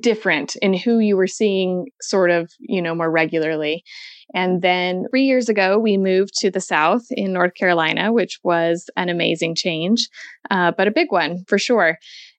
different 0.00 0.56
in 0.56 0.74
who 0.74 0.98
you 0.98 1.16
were 1.16 1.26
seeing 1.26 1.86
sort 2.00 2.30
of, 2.30 2.50
you 2.60 2.80
know, 2.82 2.94
more 2.94 3.10
regularly. 3.10 3.82
And 4.34 4.62
then 4.62 5.06
three 5.10 5.24
years 5.24 5.48
ago, 5.48 5.78
we 5.78 5.96
moved 5.96 6.34
to 6.40 6.50
the 6.50 6.60
South 6.60 7.02
in 7.10 7.32
North 7.32 7.54
Carolina, 7.54 8.12
which 8.12 8.38
was 8.44 8.88
an 8.96 9.08
amazing 9.08 9.56
change, 9.56 10.08
uh, 10.50 10.72
but 10.76 10.86
a 10.86 10.92
big 10.92 11.10
one 11.10 11.44
for 11.48 11.58
sure. 11.58 11.98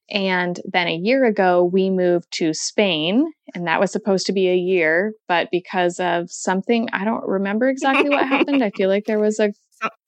And 0.09 0.59
then 0.65 0.87
a 0.87 0.95
year 0.95 1.23
ago, 1.25 1.63
we 1.63 1.89
moved 1.89 2.27
to 2.33 2.53
Spain, 2.53 3.31
and 3.55 3.67
that 3.67 3.79
was 3.79 3.91
supposed 3.91 4.25
to 4.25 4.33
be 4.33 4.49
a 4.49 4.55
year. 4.55 5.13
But 5.27 5.47
because 5.51 5.99
of 5.99 6.29
something, 6.29 6.89
I 6.91 7.05
don't 7.05 7.25
remember 7.25 7.69
exactly 7.69 8.09
what 8.09 8.27
happened. 8.27 8.63
I 8.63 8.71
feel 8.71 8.89
like 8.89 9.05
there 9.05 9.19
was 9.19 9.39
a 9.39 9.53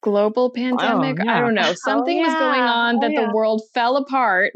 global 0.01 0.51
pandemic. 0.51 1.17
Oh, 1.19 1.23
yeah. 1.25 1.37
I 1.37 1.41
don't 1.41 1.53
know. 1.53 1.73
Something 1.75 2.17
oh, 2.17 2.21
yeah. 2.21 2.27
was 2.27 2.35
going 2.35 2.61
on 2.61 2.99
that 2.99 3.11
oh, 3.11 3.13
yeah. 3.13 3.27
the 3.27 3.33
world 3.33 3.61
fell 3.73 3.97
apart 3.97 4.53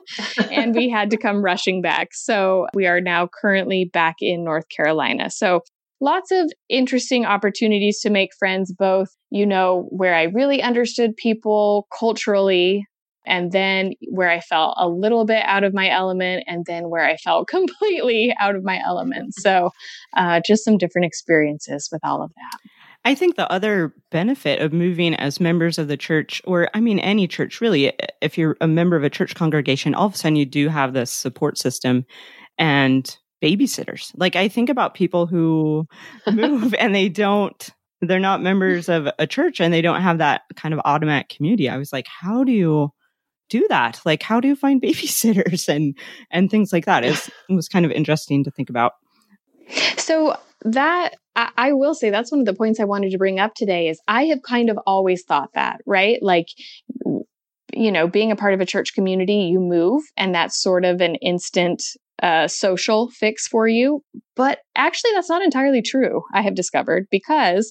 and 0.50 0.74
we 0.74 0.88
had 0.88 1.10
to 1.10 1.16
come 1.16 1.42
rushing 1.42 1.82
back. 1.82 2.08
So 2.12 2.66
we 2.74 2.86
are 2.86 3.00
now 3.00 3.28
currently 3.28 3.90
back 3.92 4.16
in 4.20 4.44
North 4.44 4.68
Carolina. 4.68 5.30
So 5.30 5.60
lots 6.00 6.30
of 6.30 6.50
interesting 6.68 7.24
opportunities 7.24 8.00
to 8.00 8.10
make 8.10 8.30
friends, 8.38 8.72
both, 8.72 9.08
you 9.30 9.46
know, 9.46 9.86
where 9.90 10.14
I 10.14 10.24
really 10.24 10.62
understood 10.62 11.16
people 11.16 11.86
culturally 11.98 12.84
and 13.26 13.52
then 13.52 13.92
where 14.08 14.30
I 14.30 14.40
felt 14.40 14.74
a 14.78 14.88
little 14.88 15.24
bit 15.24 15.42
out 15.44 15.62
of 15.62 15.74
my 15.74 15.90
element, 15.90 16.44
and 16.46 16.64
then 16.66 16.88
where 16.88 17.04
I 17.04 17.16
felt 17.16 17.48
completely 17.50 18.34
out 18.40 18.56
of 18.56 18.64
my 18.64 18.80
element. 18.84 19.34
So, 19.34 19.70
uh, 20.16 20.40
just 20.44 20.64
some 20.64 20.78
different 20.78 21.06
experiences 21.06 21.88
with 21.92 22.00
all 22.02 22.22
of 22.22 22.30
that. 22.34 22.70
I 23.04 23.14
think 23.14 23.36
the 23.36 23.50
other 23.50 23.94
benefit 24.10 24.60
of 24.60 24.72
moving 24.72 25.14
as 25.14 25.40
members 25.40 25.78
of 25.78 25.88
the 25.88 25.96
church, 25.96 26.42
or 26.44 26.68
I 26.74 26.80
mean, 26.80 26.98
any 26.98 27.26
church 27.26 27.60
really, 27.60 27.92
if 28.20 28.36
you're 28.36 28.56
a 28.60 28.66
member 28.66 28.96
of 28.96 29.04
a 29.04 29.10
church 29.10 29.34
congregation, 29.34 29.94
all 29.94 30.06
of 30.06 30.14
a 30.14 30.18
sudden 30.18 30.36
you 30.36 30.44
do 30.44 30.68
have 30.68 30.92
this 30.92 31.10
support 31.10 31.56
system 31.56 32.04
and 32.58 33.16
babysitters. 33.42 34.12
Like 34.16 34.36
I 34.36 34.48
think 34.48 34.68
about 34.68 34.94
people 34.94 35.26
who 35.26 35.86
move 36.30 36.74
and 36.74 36.94
they 36.94 37.08
don't, 37.08 37.70
they're 38.02 38.20
not 38.20 38.42
members 38.42 38.88
of 38.88 39.08
a 39.18 39.26
church 39.26 39.60
and 39.60 39.72
they 39.72 39.82
don't 39.82 40.02
have 40.02 40.18
that 40.18 40.42
kind 40.56 40.74
of 40.74 40.80
automatic 40.84 41.30
community. 41.30 41.68
I 41.68 41.78
was 41.78 41.92
like, 41.92 42.06
how 42.06 42.44
do 42.44 42.52
you 42.52 42.90
do 43.48 43.66
that? 43.68 44.00
Like, 44.04 44.22
how 44.22 44.40
do 44.40 44.48
you 44.48 44.56
find 44.56 44.80
babysitters 44.82 45.68
and, 45.68 45.96
and 46.30 46.50
things 46.50 46.72
like 46.72 46.84
that 46.84 47.04
is 47.04 47.30
was 47.48 47.68
kind 47.68 47.86
of 47.86 47.92
interesting 47.92 48.44
to 48.44 48.50
think 48.50 48.68
about. 48.68 48.92
So 49.96 50.36
that 50.64 51.16
I, 51.56 51.72
will 51.72 51.94
say 51.94 52.10
that's 52.10 52.30
one 52.30 52.40
of 52.40 52.46
the 52.46 52.54
points 52.54 52.80
I 52.80 52.84
wanted 52.84 53.10
to 53.10 53.18
bring 53.18 53.38
up 53.38 53.54
today 53.54 53.88
is 53.88 54.00
I 54.08 54.24
have 54.24 54.42
kind 54.42 54.70
of 54.70 54.78
always 54.86 55.22
thought 55.22 55.50
that, 55.54 55.80
right? 55.86 56.18
Like 56.22 56.46
you 57.72 57.92
know, 57.92 58.08
being 58.08 58.32
a 58.32 58.36
part 58.36 58.54
of 58.54 58.60
a 58.60 58.66
church 58.66 58.94
community, 58.94 59.48
you 59.52 59.60
move, 59.60 60.02
and 60.16 60.34
that's 60.34 60.60
sort 60.60 60.84
of 60.84 61.00
an 61.00 61.14
instant 61.16 61.82
uh, 62.22 62.48
social 62.48 63.10
fix 63.10 63.46
for 63.46 63.68
you. 63.68 64.02
But 64.36 64.58
actually, 64.74 65.12
that's 65.14 65.28
not 65.28 65.42
entirely 65.42 65.82
true, 65.82 66.22
I 66.34 66.42
have 66.42 66.54
discovered, 66.54 67.06
because 67.10 67.70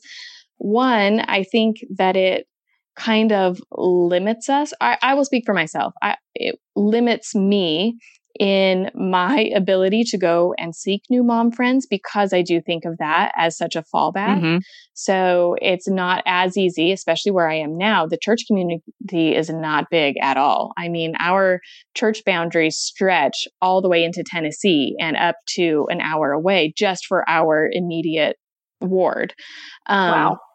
one, 0.58 1.22
I 1.22 1.44
think 1.44 1.78
that 1.98 2.16
it 2.16 2.48
kind 2.96 3.32
of 3.32 3.62
limits 3.72 4.50
us. 4.50 4.74
I, 4.82 4.98
I 5.02 5.14
will 5.14 5.26
speak 5.26 5.44
for 5.46 5.54
myself. 5.54 5.94
I, 6.02 6.16
it 6.36 6.60
limits 6.76 7.34
me 7.34 7.98
in 8.40 8.90
my 8.96 9.52
ability 9.54 10.06
to 10.06 10.18
go 10.18 10.56
and 10.58 10.74
seek 10.74 11.04
new 11.10 11.24
mom 11.24 11.52
friends 11.52 11.86
because 11.86 12.32
I 12.32 12.42
do 12.42 12.62
think 12.62 12.86
of 12.86 12.98
that 12.98 13.34
as 13.38 13.58
such 13.58 13.76
a 13.76 13.84
fallback. 13.94 14.40
Mm-hmm. 14.40 14.58
So 14.94 15.58
it's 15.62 15.90
not 15.90 16.24
as 16.26 16.58
easy, 16.58 16.94
especially 16.94 17.34
where 17.34 17.50
I 17.50 17.56
am 17.56 17.78
now. 17.78 18.08
The 18.08 18.18
church 18.18 18.46
community 18.48 19.36
is 19.36 19.50
not 19.50 19.90
big 19.92 20.16
at 20.22 20.38
all. 20.38 20.72
I 20.78 20.88
mean, 20.88 21.16
our 21.20 21.60
church 21.96 22.24
boundaries 22.26 22.78
stretch 22.78 23.46
all 23.62 23.82
the 23.82 23.90
way 23.90 24.06
into 24.06 24.24
Tennessee 24.26 24.96
and 25.00 25.18
up 25.18 25.36
to 25.56 25.86
an 25.90 26.00
hour 26.00 26.32
away 26.32 26.74
just 26.76 27.06
for 27.08 27.30
our 27.30 27.70
immediate 27.72 28.38
ward. 28.82 29.34
Um, 29.86 30.12
wow. 30.12 30.38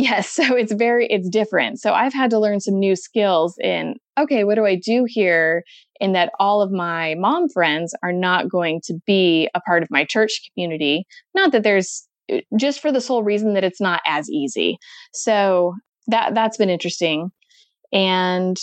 Yes, 0.00 0.30
so 0.30 0.54
it's 0.54 0.72
very 0.72 1.08
it's 1.08 1.28
different. 1.28 1.80
So 1.80 1.92
I've 1.92 2.14
had 2.14 2.30
to 2.30 2.38
learn 2.38 2.60
some 2.60 2.78
new 2.78 2.94
skills 2.94 3.56
in 3.60 3.96
okay, 4.18 4.44
what 4.44 4.56
do 4.56 4.66
I 4.66 4.74
do 4.74 5.06
here 5.06 5.64
in 6.00 6.12
that 6.12 6.32
all 6.38 6.62
of 6.62 6.70
my 6.70 7.14
mom 7.16 7.48
friends 7.48 7.94
are 8.02 8.12
not 8.12 8.48
going 8.48 8.80
to 8.84 8.94
be 9.06 9.48
a 9.54 9.60
part 9.60 9.82
of 9.82 9.90
my 9.90 10.04
church 10.04 10.42
community. 10.52 11.06
Not 11.34 11.52
that 11.52 11.62
there's 11.62 12.06
uh, 12.32 12.38
just 12.56 12.80
for 12.80 12.92
the 12.92 13.00
sole 13.00 13.22
reason 13.22 13.54
that 13.54 13.64
it's 13.64 13.80
not 13.80 14.00
as 14.06 14.30
easy. 14.30 14.78
So 15.12 15.74
that 16.08 16.34
that's 16.34 16.56
been 16.56 16.70
interesting. 16.70 17.30
And 17.92 18.56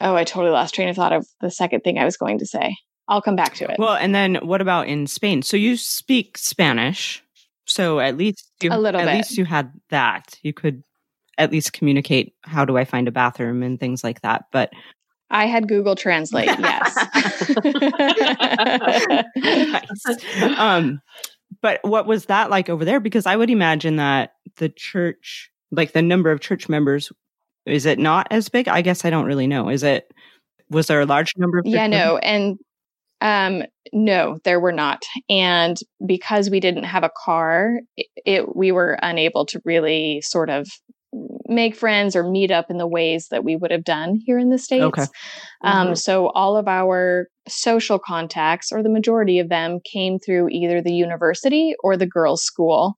oh, 0.00 0.14
I 0.14 0.24
totally 0.24 0.52
lost 0.52 0.74
train 0.74 0.88
of 0.88 0.96
thought 0.96 1.12
of 1.12 1.26
the 1.40 1.50
second 1.50 1.82
thing 1.82 1.98
I 1.98 2.04
was 2.04 2.16
going 2.16 2.38
to 2.38 2.46
say. 2.46 2.76
I'll 3.08 3.22
come 3.22 3.36
back 3.36 3.54
to 3.54 3.70
it. 3.70 3.78
Well, 3.78 3.94
and 3.94 4.14
then 4.14 4.36
what 4.36 4.60
about 4.60 4.86
in 4.86 5.08
Spain? 5.08 5.42
So 5.42 5.56
you 5.56 5.76
speak 5.76 6.38
Spanish. 6.38 7.24
So 7.66 8.00
at 8.00 8.16
least 8.16 8.50
you, 8.62 8.70
a 8.72 8.78
little 8.78 9.00
at 9.00 9.06
bit. 9.06 9.16
least 9.16 9.36
you 9.36 9.44
had 9.44 9.72
that. 9.90 10.38
You 10.42 10.52
could 10.52 10.82
at 11.40 11.50
least 11.50 11.72
communicate 11.72 12.34
how 12.42 12.64
do 12.64 12.76
I 12.76 12.84
find 12.84 13.08
a 13.08 13.12
bathroom 13.12 13.62
and 13.62 13.80
things 13.80 14.04
like 14.04 14.20
that. 14.20 14.44
But 14.52 14.70
I 15.30 15.46
had 15.46 15.68
Google 15.68 15.96
Translate, 15.96 16.46
yes. 16.46 16.96
nice. 19.36 20.58
Um, 20.58 21.00
but 21.62 21.80
what 21.82 22.06
was 22.06 22.26
that 22.26 22.50
like 22.50 22.68
over 22.68 22.84
there? 22.84 23.00
Because 23.00 23.26
I 23.26 23.36
would 23.36 23.50
imagine 23.50 23.96
that 23.96 24.34
the 24.56 24.68
church, 24.68 25.50
like 25.70 25.92
the 25.92 26.02
number 26.02 26.30
of 26.30 26.40
church 26.40 26.68
members, 26.68 27.10
is 27.64 27.86
it 27.86 27.98
not 27.98 28.26
as 28.30 28.48
big? 28.48 28.68
I 28.68 28.82
guess 28.82 29.04
I 29.04 29.10
don't 29.10 29.26
really 29.26 29.46
know. 29.46 29.68
Is 29.68 29.82
it? 29.82 30.12
Was 30.68 30.86
there 30.86 31.00
a 31.00 31.06
large 31.06 31.32
number 31.36 31.58
of? 31.58 31.66
Yeah, 31.66 31.86
no, 31.86 32.18
and 32.18 32.58
um, 33.20 33.62
no, 33.92 34.38
there 34.44 34.60
were 34.60 34.72
not. 34.72 35.02
And 35.28 35.76
because 36.04 36.50
we 36.50 36.60
didn't 36.60 36.84
have 36.84 37.04
a 37.04 37.10
car, 37.24 37.80
it, 37.96 38.06
it, 38.24 38.56
we 38.56 38.72
were 38.72 38.98
unable 39.02 39.46
to 39.46 39.60
really 39.64 40.20
sort 40.22 40.50
of 40.50 40.66
make 41.50 41.76
friends 41.76 42.14
or 42.16 42.22
meet 42.22 42.50
up 42.50 42.70
in 42.70 42.78
the 42.78 42.86
ways 42.86 43.28
that 43.30 43.44
we 43.44 43.56
would 43.56 43.70
have 43.70 43.84
done 43.84 44.18
here 44.24 44.38
in 44.38 44.50
the 44.50 44.58
States. 44.58 44.84
Okay. 44.84 45.06
Um, 45.62 45.88
mm-hmm. 45.88 45.94
So 45.94 46.28
all 46.28 46.56
of 46.56 46.68
our 46.68 47.28
social 47.48 47.98
contacts, 47.98 48.70
or 48.72 48.82
the 48.82 48.88
majority 48.88 49.40
of 49.40 49.48
them, 49.48 49.80
came 49.84 50.18
through 50.18 50.48
either 50.50 50.80
the 50.80 50.92
university 50.92 51.74
or 51.82 51.96
the 51.96 52.06
girls' 52.06 52.42
school, 52.42 52.94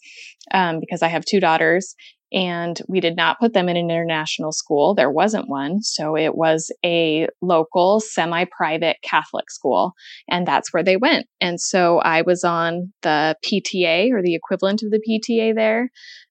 um, 0.52 0.78
because 0.78 1.02
I 1.02 1.08
have 1.08 1.24
two 1.24 1.40
daughters. 1.40 1.94
And 2.32 2.80
we 2.88 3.00
did 3.00 3.16
not 3.16 3.38
put 3.38 3.52
them 3.52 3.68
in 3.68 3.76
an 3.76 3.90
international 3.90 4.52
school. 4.52 4.94
There 4.94 5.10
wasn't 5.10 5.48
one. 5.48 5.82
So 5.82 6.16
it 6.16 6.34
was 6.34 6.70
a 6.84 7.28
local, 7.40 8.00
semi 8.00 8.44
private 8.56 8.96
Catholic 9.02 9.50
school. 9.50 9.92
And 10.28 10.46
that's 10.46 10.72
where 10.72 10.82
they 10.82 10.96
went. 10.96 11.26
And 11.40 11.60
so 11.60 11.98
I 11.98 12.22
was 12.22 12.44
on 12.44 12.92
the 13.02 13.36
PTA 13.44 14.12
or 14.12 14.22
the 14.22 14.34
equivalent 14.34 14.82
of 14.82 14.90
the 14.90 15.00
PTA 15.00 15.54
there 15.54 15.90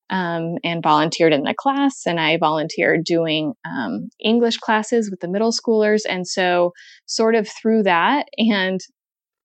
um, 0.10 0.58
and 0.64 0.84
volunteered 0.84 1.34
in 1.34 1.44
the 1.44 1.54
class. 1.54 2.02
And 2.06 2.20
I 2.20 2.38
volunteered 2.38 3.04
doing 3.06 3.54
um, 3.66 4.10
English 4.24 4.58
classes 4.58 5.10
with 5.10 5.22
the 5.22 5.30
middle 5.30 5.52
schoolers. 5.52 6.02
And 6.08 6.28
so, 6.28 6.72
sort 7.06 7.36
of 7.36 7.48
through 7.48 7.84
that, 7.84 8.26
and 8.38 8.80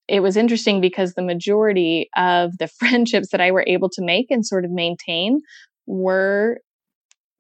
it 0.09 0.21
was 0.21 0.37
interesting 0.37 0.81
because 0.81 1.15
the 1.15 1.23
majority 1.23 2.09
of 2.17 2.59
the 2.59 2.69
friendships 2.79 3.31
that 3.31 3.41
I 3.41 3.51
were 3.51 3.65
able 3.67 3.89
to 3.91 4.05
make 4.05 4.27
and 4.31 4.47
sort 4.47 4.65
of 4.65 4.71
maintain 4.71 5.41
were 5.87 6.59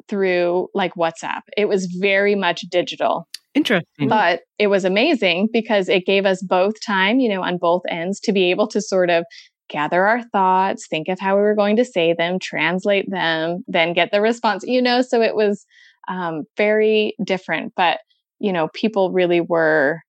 through 0.08 0.68
like 0.74 0.94
WhatsApp. 0.94 1.42
It 1.56 1.66
was 1.66 1.86
very 1.86 2.34
much 2.34 2.62
digital. 2.70 3.28
Interesting. 3.54 4.08
But 4.08 4.42
it 4.58 4.66
was 4.66 4.84
amazing 4.84 5.48
because 5.52 5.88
it 5.88 6.04
gave 6.04 6.26
us 6.26 6.42
both 6.42 6.74
time, 6.84 7.20
you 7.20 7.28
know, 7.28 7.42
on 7.42 7.56
both 7.56 7.82
ends 7.88 8.20
to 8.20 8.32
be 8.32 8.50
able 8.50 8.68
to 8.68 8.80
sort 8.82 9.08
of 9.08 9.24
gather 9.68 10.06
our 10.06 10.22
thoughts, 10.30 10.86
think 10.88 11.08
of 11.08 11.18
how 11.18 11.36
we 11.36 11.42
were 11.42 11.54
going 11.54 11.76
to 11.76 11.84
say 11.84 12.14
them, 12.16 12.38
translate 12.38 13.10
them, 13.10 13.64
then 13.66 13.94
get 13.94 14.10
the 14.12 14.20
response, 14.20 14.62
you 14.64 14.80
know, 14.80 15.02
so 15.02 15.22
it 15.22 15.34
was 15.34 15.64
um, 16.08 16.44
very 16.56 17.14
different, 17.24 17.72
but 17.76 17.98
you 18.38 18.52
know, 18.52 18.68
people 18.74 19.10
really 19.12 19.40
were 19.40 20.00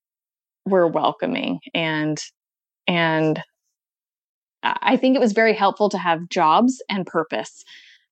were 0.66 0.86
welcoming 0.86 1.60
and 1.72 2.22
and 2.86 3.42
I 4.62 4.96
think 4.96 5.16
it 5.16 5.20
was 5.20 5.32
very 5.32 5.54
helpful 5.54 5.88
to 5.88 5.98
have 5.98 6.28
jobs 6.28 6.82
and 6.90 7.06
purpose 7.06 7.64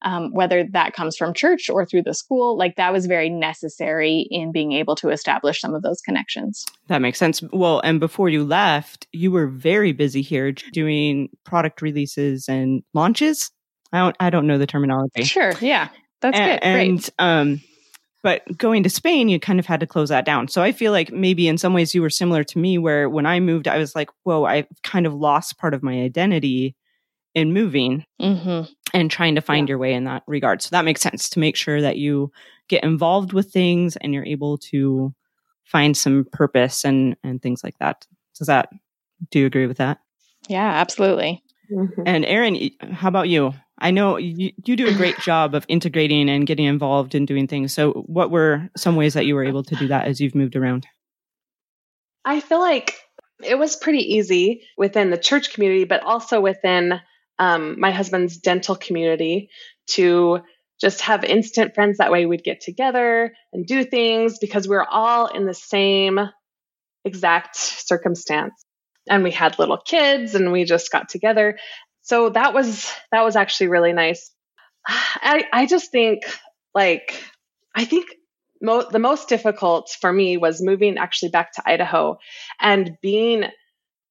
um, 0.07 0.33
whether 0.33 0.63
that 0.71 0.93
comes 0.93 1.17
from 1.17 1.35
church 1.35 1.69
or 1.69 1.85
through 1.85 2.05
the 2.05 2.15
school, 2.15 2.57
like 2.57 2.77
that 2.77 2.93
was 2.93 3.07
very 3.07 3.29
necessary 3.29 4.29
in 4.31 4.53
being 4.53 4.71
able 4.71 4.95
to 4.95 5.11
establish 5.11 5.61
some 5.61 5.75
of 5.75 5.83
those 5.83 6.01
connections. 6.01 6.65
That 6.87 7.03
makes 7.03 7.19
sense. 7.19 7.43
Well, 7.53 7.81
and 7.81 7.99
before 7.99 8.29
you 8.29 8.45
left, 8.45 9.09
you 9.13 9.33
were 9.33 9.49
very 9.49 9.91
busy 9.93 10.23
here 10.23 10.53
doing 10.53 11.29
product 11.45 11.83
releases 11.83 12.49
and 12.49 12.85
launches. 12.95 13.51
I 13.93 13.99
don't, 13.99 14.17
I 14.21 14.31
don't 14.31 14.47
know 14.47 14.59
the 14.59 14.67
terminology. 14.67 15.25
Sure. 15.25 15.53
Yeah. 15.61 15.89
That's 16.21 16.39
and, 16.39 16.61
good. 16.61 16.67
And, 16.67 17.11
um, 17.19 17.61
but 18.23 18.43
going 18.57 18.85
to 18.85 18.91
Spain, 18.91 19.29
you 19.29 19.41
kind 19.41 19.59
of 19.59 19.67
had 19.67 19.81
to 19.81 19.89
close 19.89 20.11
that 20.11 20.25
down. 20.25 20.47
So 20.47 20.63
I 20.63 20.71
feel 20.71 20.93
like 20.93 21.11
maybe 21.11 21.49
in 21.49 21.59
some 21.59 21.75
ways 21.75 21.97
you 21.97 22.03
were 22.03 22.11
similar 22.11 22.45
to 22.45 22.59
me, 22.61 22.79
where 22.79 23.09
when 23.09 23.27
I 23.27 23.41
moved, 23.41 23.67
I 23.67 23.79
was 23.79 23.97
like, 23.97 24.11
whoa, 24.23 24.45
I 24.45 24.69
kind 24.85 25.05
of 25.05 25.15
lost 25.15 25.59
part 25.59 25.75
of 25.75 25.83
my 25.83 26.03
identity 26.03 26.77
in 27.35 27.53
moving. 27.53 28.05
Mm-hmm 28.21 28.73
and 28.97 29.11
trying 29.11 29.35
to 29.35 29.43
find 29.43 29.69
yeah. 29.69 29.73
your 29.73 29.79
way 29.79 29.93
in 29.93 30.05
that 30.05 30.23
regard. 30.27 30.63
So 30.63 30.71
that 30.71 30.85
makes 30.87 31.03
sense 31.03 31.29
to 31.31 31.39
make 31.39 31.55
sure 31.55 31.83
that 31.83 31.99
you 31.99 32.33
get 32.69 32.83
involved 32.83 33.35
with 33.35 33.53
things 33.53 33.97
and 33.97 34.15
you're 34.15 34.25
able 34.25 34.57
to 34.59 35.15
find 35.65 35.97
some 35.97 36.27
purpose 36.33 36.85
and 36.85 37.17
and 37.23 37.43
things 37.43 37.63
like 37.63 37.77
that. 37.79 38.07
Does 38.39 38.47
that 38.47 38.71
do 39.31 39.41
you 39.41 39.47
agree 39.47 39.67
with 39.67 39.77
that? 39.77 39.99
Yeah, 40.49 40.67
absolutely. 40.67 41.43
Mm-hmm. 41.71 42.03
And 42.07 42.25
Erin, 42.25 42.71
how 42.93 43.09
about 43.09 43.29
you? 43.29 43.53
I 43.79 43.91
know 43.91 44.17
you, 44.17 44.53
you 44.65 44.77
do 44.77 44.87
a 44.87 44.95
great 44.95 45.19
job 45.19 45.55
of 45.55 45.67
integrating 45.69 46.31
and 46.31 46.47
getting 46.47 46.65
involved 46.65 47.15
in 47.15 47.27
doing 47.27 47.47
things. 47.47 47.75
So, 47.75 47.93
what 48.07 48.31
were 48.31 48.71
some 48.77 48.97
ways 48.97 49.13
that 49.15 49.27
you 49.27 49.35
were 49.35 49.45
able 49.45 49.65
to 49.65 49.77
do 49.77 49.89
that 49.89 50.07
as 50.07 50.21
you've 50.21 50.35
moved 50.35 50.57
around? 50.57 50.87
I 52.25 52.41
feel 52.41 52.61
like 52.61 52.95
it 53.45 53.59
was 53.59 53.77
pretty 53.77 54.15
easy 54.15 54.63
within 54.79 55.11
the 55.11 55.19
church 55.19 55.53
community, 55.53 55.85
but 55.85 56.03
also 56.03 56.41
within 56.41 57.01
um, 57.39 57.81
my 57.81 57.91
husband's 57.91 58.39
dental 58.39 58.77
community 58.77 59.51
to 59.89 60.41
just 60.81 61.03
have 61.03 61.25
instant 61.25 61.75
friends. 61.75 61.99
That 61.99 62.13
way 62.13 62.27
we'd 62.27 62.45
get 62.45 62.61
together 62.61 63.33
and 63.53 63.67
do 63.67 63.85
things 63.85 64.39
because 64.39 64.69
we 64.69 64.77
we're 64.77 64.85
all 64.85 65.27
in 65.27 65.47
the 65.47 65.55
same 65.55 66.21
exact 67.05 67.57
circumstance. 67.57 68.65
And 69.09 69.23
we 69.23 69.31
had 69.31 69.59
little 69.59 69.79
kids 69.79 70.35
and 70.35 70.51
we 70.51 70.65
just 70.65 70.91
got 70.91 71.09
together. 71.09 71.59
So 72.03 72.31
that 72.31 72.53
was, 72.55 72.93
that 73.13 73.25
was 73.25 73.37
actually 73.37 73.69
really 73.69 73.93
nice. 73.93 74.31
I, 74.87 75.45
I 75.53 75.67
just 75.67 75.93
think 75.93 76.23
like, 76.75 77.23
I 77.75 77.85
think 77.85 78.07
mo- 78.61 78.89
the 78.91 78.99
most 78.99 79.29
difficult 79.29 79.97
for 80.01 80.13
me 80.13 80.37
was 80.37 80.63
moving 80.63 80.99
actually 80.99 81.31
back 81.31 81.53
to 81.53 81.63
Idaho 81.65 82.19
and 82.61 82.97
being 83.01 83.45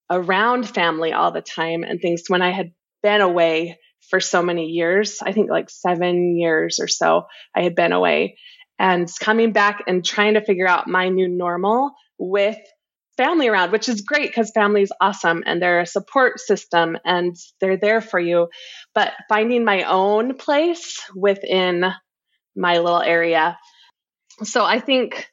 around 0.10 0.70
family 0.70 1.14
all 1.14 1.32
the 1.32 1.42
time 1.42 1.84
and 1.84 2.00
things 2.00 2.24
when 2.28 2.42
I 2.42 2.52
had 2.52 2.72
been 3.06 3.22
away 3.22 3.78
for 4.10 4.20
so 4.20 4.42
many 4.42 4.66
years. 4.66 5.20
I 5.22 5.32
think 5.32 5.52
like 5.52 5.70
seven 5.70 6.36
years 6.40 6.80
or 6.80 6.88
so 6.88 7.28
I 7.56 7.62
had 7.62 7.76
been 7.76 7.92
away 7.92 8.40
and 8.80 9.08
coming 9.20 9.52
back 9.52 9.84
and 9.86 10.04
trying 10.04 10.34
to 10.34 10.42
figure 10.42 10.68
out 10.68 10.88
my 10.88 11.10
new 11.10 11.28
normal 11.28 11.92
with 12.18 12.58
family 13.16 13.48
around, 13.48 13.72
which 13.72 13.88
is 13.90 14.02
great 14.02 14.32
because 14.32 14.50
family 14.56 14.82
is 14.82 14.92
awesome 15.00 15.44
and 15.46 15.62
they're 15.62 15.82
a 15.82 15.86
support 15.86 16.40
system 16.40 16.98
and 17.06 17.36
they're 17.62 17.78
there 17.78 18.02
for 18.02 18.20
you. 18.20 18.48
But 18.96 19.14
finding 19.30 19.64
my 19.66 19.84
own 19.84 20.36
place 20.36 21.00
within 21.16 21.86
my 22.56 22.80
little 22.80 23.02
area. 23.02 23.60
So 24.44 24.66
I 24.66 24.80
think, 24.80 25.30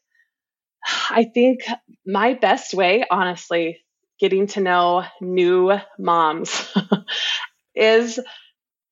I 1.09 1.25
think 1.25 1.61
my 2.07 2.35
best 2.35 2.75
way, 2.75 3.07
honestly, 3.11 3.79
getting 4.21 4.47
to 4.47 4.61
know 4.61 5.05
new 5.21 5.73
moms 5.99 6.73
is 7.75 8.21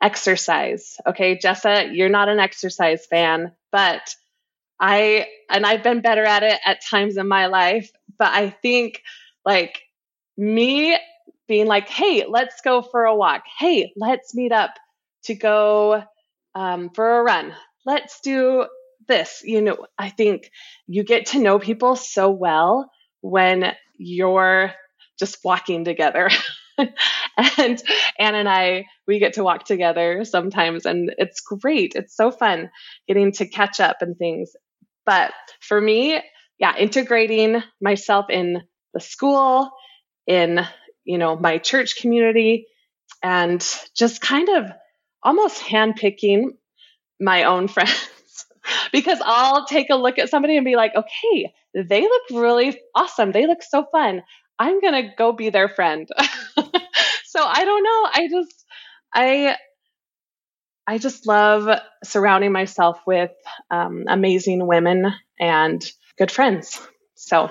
exercise. 0.02 0.96
Okay, 1.06 1.38
Jessa, 1.38 1.94
you're 1.94 2.08
not 2.08 2.28
an 2.28 2.38
exercise 2.40 3.06
fan, 3.06 3.52
but 3.72 4.14
I, 4.80 5.26
and 5.50 5.66
I've 5.66 5.82
been 5.82 6.00
better 6.00 6.24
at 6.24 6.42
it 6.42 6.58
at 6.64 6.84
times 6.84 7.16
in 7.16 7.28
my 7.28 7.46
life, 7.46 7.90
but 8.18 8.28
I 8.32 8.50
think 8.50 9.02
like 9.44 9.82
me 10.36 10.96
being 11.48 11.66
like, 11.66 11.88
hey, 11.88 12.24
let's 12.28 12.60
go 12.62 12.82
for 12.82 13.04
a 13.04 13.14
walk. 13.14 13.42
Hey, 13.58 13.92
let's 13.96 14.34
meet 14.34 14.52
up 14.52 14.70
to 15.24 15.34
go 15.34 16.02
um, 16.54 16.90
for 16.90 17.18
a 17.20 17.22
run. 17.22 17.54
Let's 17.84 18.20
do 18.20 18.66
this. 19.08 19.42
You 19.44 19.60
know, 19.62 19.86
I 19.98 20.10
think 20.10 20.50
you 20.86 21.02
get 21.04 21.26
to 21.26 21.38
know 21.40 21.58
people 21.58 21.96
so 21.96 22.30
well 22.30 22.90
when 23.20 23.72
you're 23.98 24.72
just 25.18 25.38
walking 25.44 25.84
together. 25.84 26.30
and 27.58 27.82
Anne 28.18 28.34
and 28.34 28.48
I, 28.48 28.86
we 29.06 29.18
get 29.18 29.34
to 29.34 29.44
walk 29.44 29.64
together 29.64 30.24
sometimes, 30.24 30.86
and 30.86 31.14
it's 31.18 31.40
great. 31.40 31.94
It's 31.94 32.16
so 32.16 32.30
fun 32.30 32.70
getting 33.08 33.32
to 33.32 33.48
catch 33.48 33.80
up 33.80 33.98
and 34.00 34.16
things. 34.16 34.52
But 35.06 35.32
for 35.60 35.80
me, 35.80 36.20
yeah, 36.58 36.76
integrating 36.76 37.62
myself 37.80 38.26
in 38.30 38.62
the 38.94 39.00
school, 39.00 39.70
in 40.26 40.60
you 41.04 41.18
know 41.18 41.36
my 41.36 41.58
church 41.58 41.96
community, 41.96 42.66
and 43.22 43.60
just 43.96 44.20
kind 44.20 44.48
of 44.48 44.70
almost 45.22 45.62
handpicking 45.62 46.50
my 47.20 47.44
own 47.44 47.68
friends 47.74 48.46
because 48.92 49.20
I'll 49.24 49.66
take 49.66 49.88
a 49.90 49.96
look 49.96 50.18
at 50.18 50.30
somebody 50.30 50.56
and 50.56 50.64
be 50.64 50.76
like, 50.76 50.92
okay, 50.94 51.52
they 51.74 52.02
look 52.02 52.22
really 52.32 52.78
awesome. 52.94 53.32
They 53.32 53.46
look 53.46 53.62
so 53.62 53.86
fun. 53.92 54.22
I'm 54.58 54.80
going 54.80 54.94
to 55.04 55.10
go 55.16 55.32
be 55.32 55.50
their 55.50 55.68
friend. 55.68 56.08
so 57.30 57.40
I 57.44 57.64
don't 57.64 57.84
know. 57.84 58.08
I 58.12 58.28
just, 58.28 58.64
I, 59.14 59.56
I 60.84 60.98
just 60.98 61.26
love 61.28 61.68
surrounding 62.02 62.50
myself 62.50 62.98
with 63.06 63.30
um, 63.70 64.04
amazing 64.08 64.66
women 64.66 65.12
and 65.38 65.80
good 66.18 66.32
friends. 66.32 66.80
So 67.14 67.50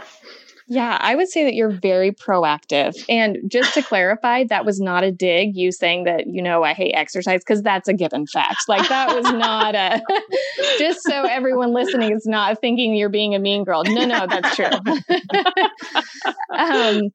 yeah, 0.70 1.00
I 1.02 1.16
would 1.16 1.28
say 1.30 1.44
that 1.46 1.56
you're 1.56 1.72
very 1.72 2.12
proactive. 2.12 2.94
And 3.10 3.40
just 3.48 3.74
to 3.74 3.82
clarify, 3.82 4.44
that 4.50 4.66
was 4.66 4.80
not 4.80 5.04
a 5.04 5.12
dig, 5.12 5.56
you 5.56 5.72
saying 5.72 6.04
that, 6.04 6.28
you 6.28 6.44
know, 6.44 6.64
I 6.64 6.74
hate 6.74 6.94
exercise, 6.94 7.42
because 7.42 7.64
that's 7.64 7.88
a 7.90 7.94
given 7.94 8.28
fact. 8.28 8.66
Like 8.68 8.88
that 8.88 9.16
was 9.16 9.26
not 9.34 9.74
a, 9.74 10.00
just 10.78 11.02
so 11.02 11.24
everyone 11.24 11.74
listening 11.74 12.14
is 12.14 12.28
not 12.28 12.62
thinking 12.62 12.96
you're 12.96 13.10
being 13.10 13.34
a 13.34 13.40
mean 13.40 13.64
girl. 13.64 13.84
No, 13.84 14.06
no, 14.06 14.28
that's 14.28 14.56
true. 14.56 14.66
um, 16.56 17.10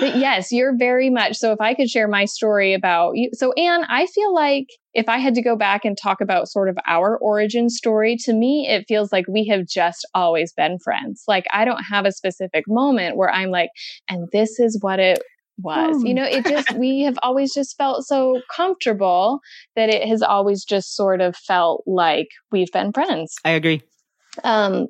but 0.00 0.16
yes, 0.16 0.50
you're 0.50 0.74
very 0.74 1.10
much. 1.10 1.36
So 1.36 1.52
if 1.52 1.60
I 1.60 1.74
could 1.74 1.90
share 1.90 2.08
my 2.08 2.24
story 2.24 2.72
about 2.72 3.12
you. 3.16 3.30
So, 3.34 3.52
Anne, 3.52 3.84
I 3.84 4.06
feel 4.06 4.34
like 4.34 4.68
if 4.94 5.08
I 5.08 5.18
had 5.18 5.34
to 5.34 5.42
go 5.42 5.56
back 5.56 5.84
and 5.84 5.98
talk 6.00 6.20
about 6.20 6.48
sort 6.48 6.68
of 6.68 6.78
our 6.86 7.18
origin 7.18 7.68
story, 7.68 8.16
to 8.24 8.32
me, 8.32 8.68
it 8.68 8.86
feels 8.86 9.12
like 9.12 9.26
we 9.28 9.46
have 9.48 9.66
just 9.66 10.06
always 10.14 10.52
been 10.52 10.78
friends. 10.78 11.24
Like 11.26 11.46
I 11.52 11.64
don't 11.64 11.82
have 11.82 12.06
a 12.06 12.12
specific 12.12 12.64
moment 12.68 13.16
where 13.16 13.30
I'm 13.30 13.50
like, 13.50 13.70
and 14.08 14.28
this 14.32 14.60
is 14.60 14.78
what 14.80 15.00
it 15.00 15.20
was. 15.58 16.02
You 16.02 16.14
know, 16.14 16.24
it 16.24 16.44
just, 16.44 16.72
we 16.72 17.02
have 17.02 17.18
always 17.22 17.52
just 17.54 17.76
felt 17.76 18.04
so 18.04 18.40
comfortable 18.54 19.40
that 19.76 19.88
it 19.88 20.06
has 20.08 20.22
always 20.22 20.64
just 20.64 20.96
sort 20.96 21.20
of 21.20 21.36
felt 21.36 21.82
like 21.86 22.28
we've 22.50 22.72
been 22.72 22.92
friends. 22.92 23.34
I 23.44 23.50
agree. 23.50 23.82
Um, 24.42 24.88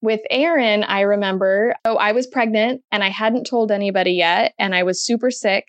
with 0.00 0.20
Erin, 0.30 0.84
I 0.84 1.00
remember, 1.02 1.74
oh, 1.84 1.96
I 1.96 2.12
was 2.12 2.26
pregnant 2.26 2.82
and 2.90 3.04
I 3.04 3.10
hadn't 3.10 3.44
told 3.44 3.70
anybody 3.70 4.12
yet, 4.12 4.54
and 4.58 4.74
I 4.74 4.82
was 4.82 5.04
super 5.04 5.30
sick, 5.30 5.66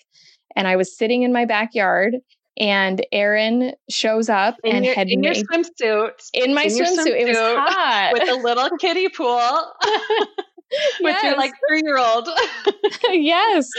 and 0.55 0.67
I 0.67 0.77
was 0.77 0.97
sitting 0.97 1.23
in 1.23 1.33
my 1.33 1.43
backyard 1.45 2.15
and 2.59 3.05
Erin 3.11 3.73
shows 3.89 4.29
up 4.29 4.55
in 4.63 4.77
and 4.77 4.85
your, 4.85 4.95
had 4.95 5.07
in 5.07 5.21
made, 5.21 5.37
your 5.37 5.45
swimsuit. 5.45 6.29
in 6.33 6.53
my 6.53 6.63
in 6.63 6.75
your 6.75 6.85
swimsuit. 6.85 7.19
It 7.19 7.27
was 7.27 7.37
hot 7.37 8.11
with 8.13 8.29
a 8.29 8.35
little 8.35 8.69
kiddie 8.79 9.09
pool 9.09 9.73
with 11.01 11.23
your 11.23 11.37
like 11.37 11.53
three 11.67 11.81
year 11.83 11.97
old. 11.97 12.27
yes, 13.11 13.69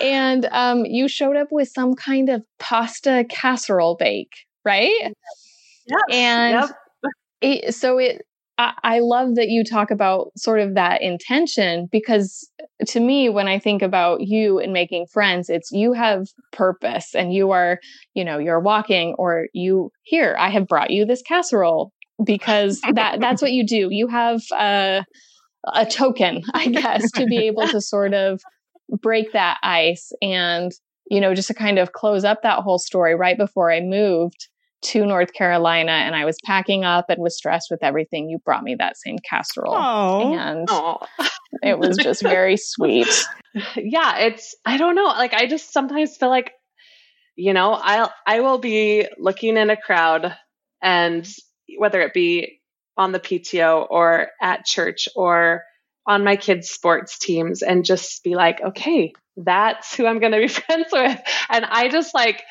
and 0.00 0.46
um, 0.52 0.84
you 0.84 1.08
showed 1.08 1.36
up 1.36 1.48
with 1.50 1.68
some 1.68 1.94
kind 1.94 2.28
of 2.28 2.42
pasta 2.58 3.24
casserole 3.28 3.96
bake, 3.96 4.46
right? 4.64 4.92
Yes, 5.00 6.00
and 6.10 6.52
yep. 6.54 6.70
it, 7.40 7.74
so 7.74 7.98
it 7.98 8.22
I, 8.58 9.00
love 9.00 9.34
that 9.34 9.48
you 9.48 9.64
talk 9.64 9.90
about 9.90 10.32
sort 10.36 10.60
of 10.60 10.74
that 10.74 11.02
intention 11.02 11.88
because 11.92 12.50
to 12.88 13.00
me, 13.00 13.28
when 13.28 13.48
I 13.48 13.58
think 13.58 13.82
about 13.82 14.22
you 14.22 14.58
and 14.58 14.72
making 14.72 15.06
friends, 15.12 15.48
it's 15.50 15.70
you 15.72 15.92
have 15.92 16.26
purpose 16.52 17.14
and 17.14 17.32
you 17.32 17.50
are, 17.50 17.78
you 18.14 18.24
know, 18.24 18.38
you're 18.38 18.60
walking 18.60 19.14
or 19.18 19.48
you 19.52 19.90
here, 20.02 20.36
I 20.38 20.48
have 20.50 20.66
brought 20.66 20.90
you 20.90 21.04
this 21.04 21.22
casserole 21.22 21.92
because 22.24 22.80
that 22.94 23.20
that's 23.20 23.42
what 23.42 23.52
you 23.52 23.66
do. 23.66 23.88
You 23.90 24.08
have 24.08 24.40
a, 24.58 25.04
a 25.74 25.86
token, 25.86 26.42
I 26.54 26.68
guess, 26.68 27.10
to 27.12 27.26
be 27.26 27.46
able 27.46 27.68
to 27.68 27.80
sort 27.80 28.14
of 28.14 28.40
break 29.02 29.32
that 29.32 29.58
ice 29.62 30.12
and, 30.22 30.72
you 31.10 31.20
know, 31.20 31.34
just 31.34 31.48
to 31.48 31.54
kind 31.54 31.78
of 31.78 31.92
close 31.92 32.24
up 32.24 32.42
that 32.42 32.60
whole 32.60 32.78
story 32.78 33.14
right 33.14 33.36
before 33.36 33.70
I 33.70 33.80
moved 33.80 34.48
to 34.86 35.04
North 35.04 35.32
Carolina 35.32 35.92
and 35.92 36.14
I 36.14 36.24
was 36.24 36.36
packing 36.44 36.84
up 36.84 37.06
and 37.08 37.22
was 37.22 37.36
stressed 37.36 37.68
with 37.70 37.82
everything, 37.82 38.28
you 38.28 38.38
brought 38.38 38.62
me 38.62 38.76
that 38.78 38.96
same 38.96 39.18
casserole. 39.18 39.74
Aww. 39.74 40.36
And 40.36 40.68
Aww. 40.68 41.06
it 41.62 41.78
was 41.78 41.96
just 41.96 42.22
very 42.22 42.56
sweet. 42.56 43.08
Yeah, 43.74 44.18
it's 44.18 44.54
I 44.66 44.76
don't 44.76 44.94
know. 44.94 45.06
Like 45.06 45.32
I 45.32 45.46
just 45.46 45.72
sometimes 45.72 46.18
feel 46.18 46.28
like, 46.28 46.52
you 47.36 47.54
know, 47.54 47.72
I'll 47.72 48.12
I 48.26 48.40
will 48.40 48.58
be 48.58 49.08
looking 49.16 49.56
in 49.56 49.70
a 49.70 49.78
crowd 49.78 50.36
and 50.82 51.26
whether 51.78 52.02
it 52.02 52.12
be 52.12 52.60
on 52.98 53.12
the 53.12 53.18
PTO 53.18 53.86
or 53.88 54.28
at 54.42 54.66
church 54.66 55.08
or 55.16 55.64
on 56.06 56.22
my 56.22 56.36
kids' 56.36 56.68
sports 56.68 57.18
teams 57.18 57.62
and 57.62 57.84
just 57.84 58.22
be 58.22 58.34
like, 58.34 58.60
okay, 58.60 59.12
that's 59.36 59.94
who 59.94 60.06
I'm 60.06 60.18
going 60.18 60.32
to 60.32 60.38
be 60.38 60.48
friends 60.48 60.88
with. 60.92 61.20
And 61.50 61.64
I 61.64 61.88
just 61.88 62.14
like 62.14 62.42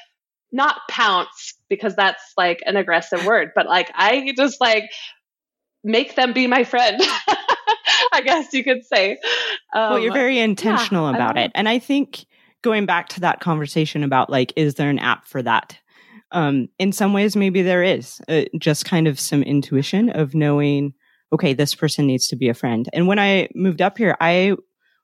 not 0.51 0.77
pounce 0.89 1.53
because 1.69 1.95
that's 1.95 2.33
like 2.37 2.61
an 2.65 2.77
aggressive 2.77 3.25
word, 3.25 3.51
but 3.55 3.65
like 3.67 3.91
I 3.95 4.33
just 4.37 4.61
like 4.61 4.85
make 5.83 6.15
them 6.15 6.33
be 6.33 6.47
my 6.47 6.63
friend. 6.63 7.01
I 8.11 8.21
guess 8.21 8.53
you 8.53 8.63
could 8.63 8.85
say. 8.85 9.17
Um, 9.73 9.91
well, 9.91 9.99
you're 9.99 10.13
very 10.13 10.39
intentional 10.39 11.09
yeah, 11.09 11.15
about 11.15 11.37
it. 11.37 11.51
And 11.53 11.67
I 11.67 11.79
think 11.79 12.25
going 12.61 12.85
back 12.85 13.09
to 13.09 13.19
that 13.21 13.39
conversation 13.41 14.03
about 14.03 14.29
like, 14.29 14.53
is 14.55 14.75
there 14.75 14.89
an 14.89 14.99
app 14.99 15.27
for 15.27 15.41
that? 15.43 15.77
Um, 16.31 16.67
in 16.79 16.91
some 16.91 17.13
ways, 17.13 17.35
maybe 17.35 17.61
there 17.61 17.83
is 17.83 18.19
uh, 18.27 18.43
just 18.59 18.85
kind 18.85 19.07
of 19.07 19.19
some 19.19 19.43
intuition 19.43 20.09
of 20.09 20.33
knowing, 20.33 20.93
okay, 21.31 21.53
this 21.53 21.75
person 21.75 22.07
needs 22.07 22.27
to 22.29 22.35
be 22.35 22.49
a 22.49 22.53
friend. 22.53 22.89
And 22.93 23.07
when 23.07 23.19
I 23.19 23.49
moved 23.53 23.81
up 23.81 23.97
here, 23.97 24.17
I 24.19 24.55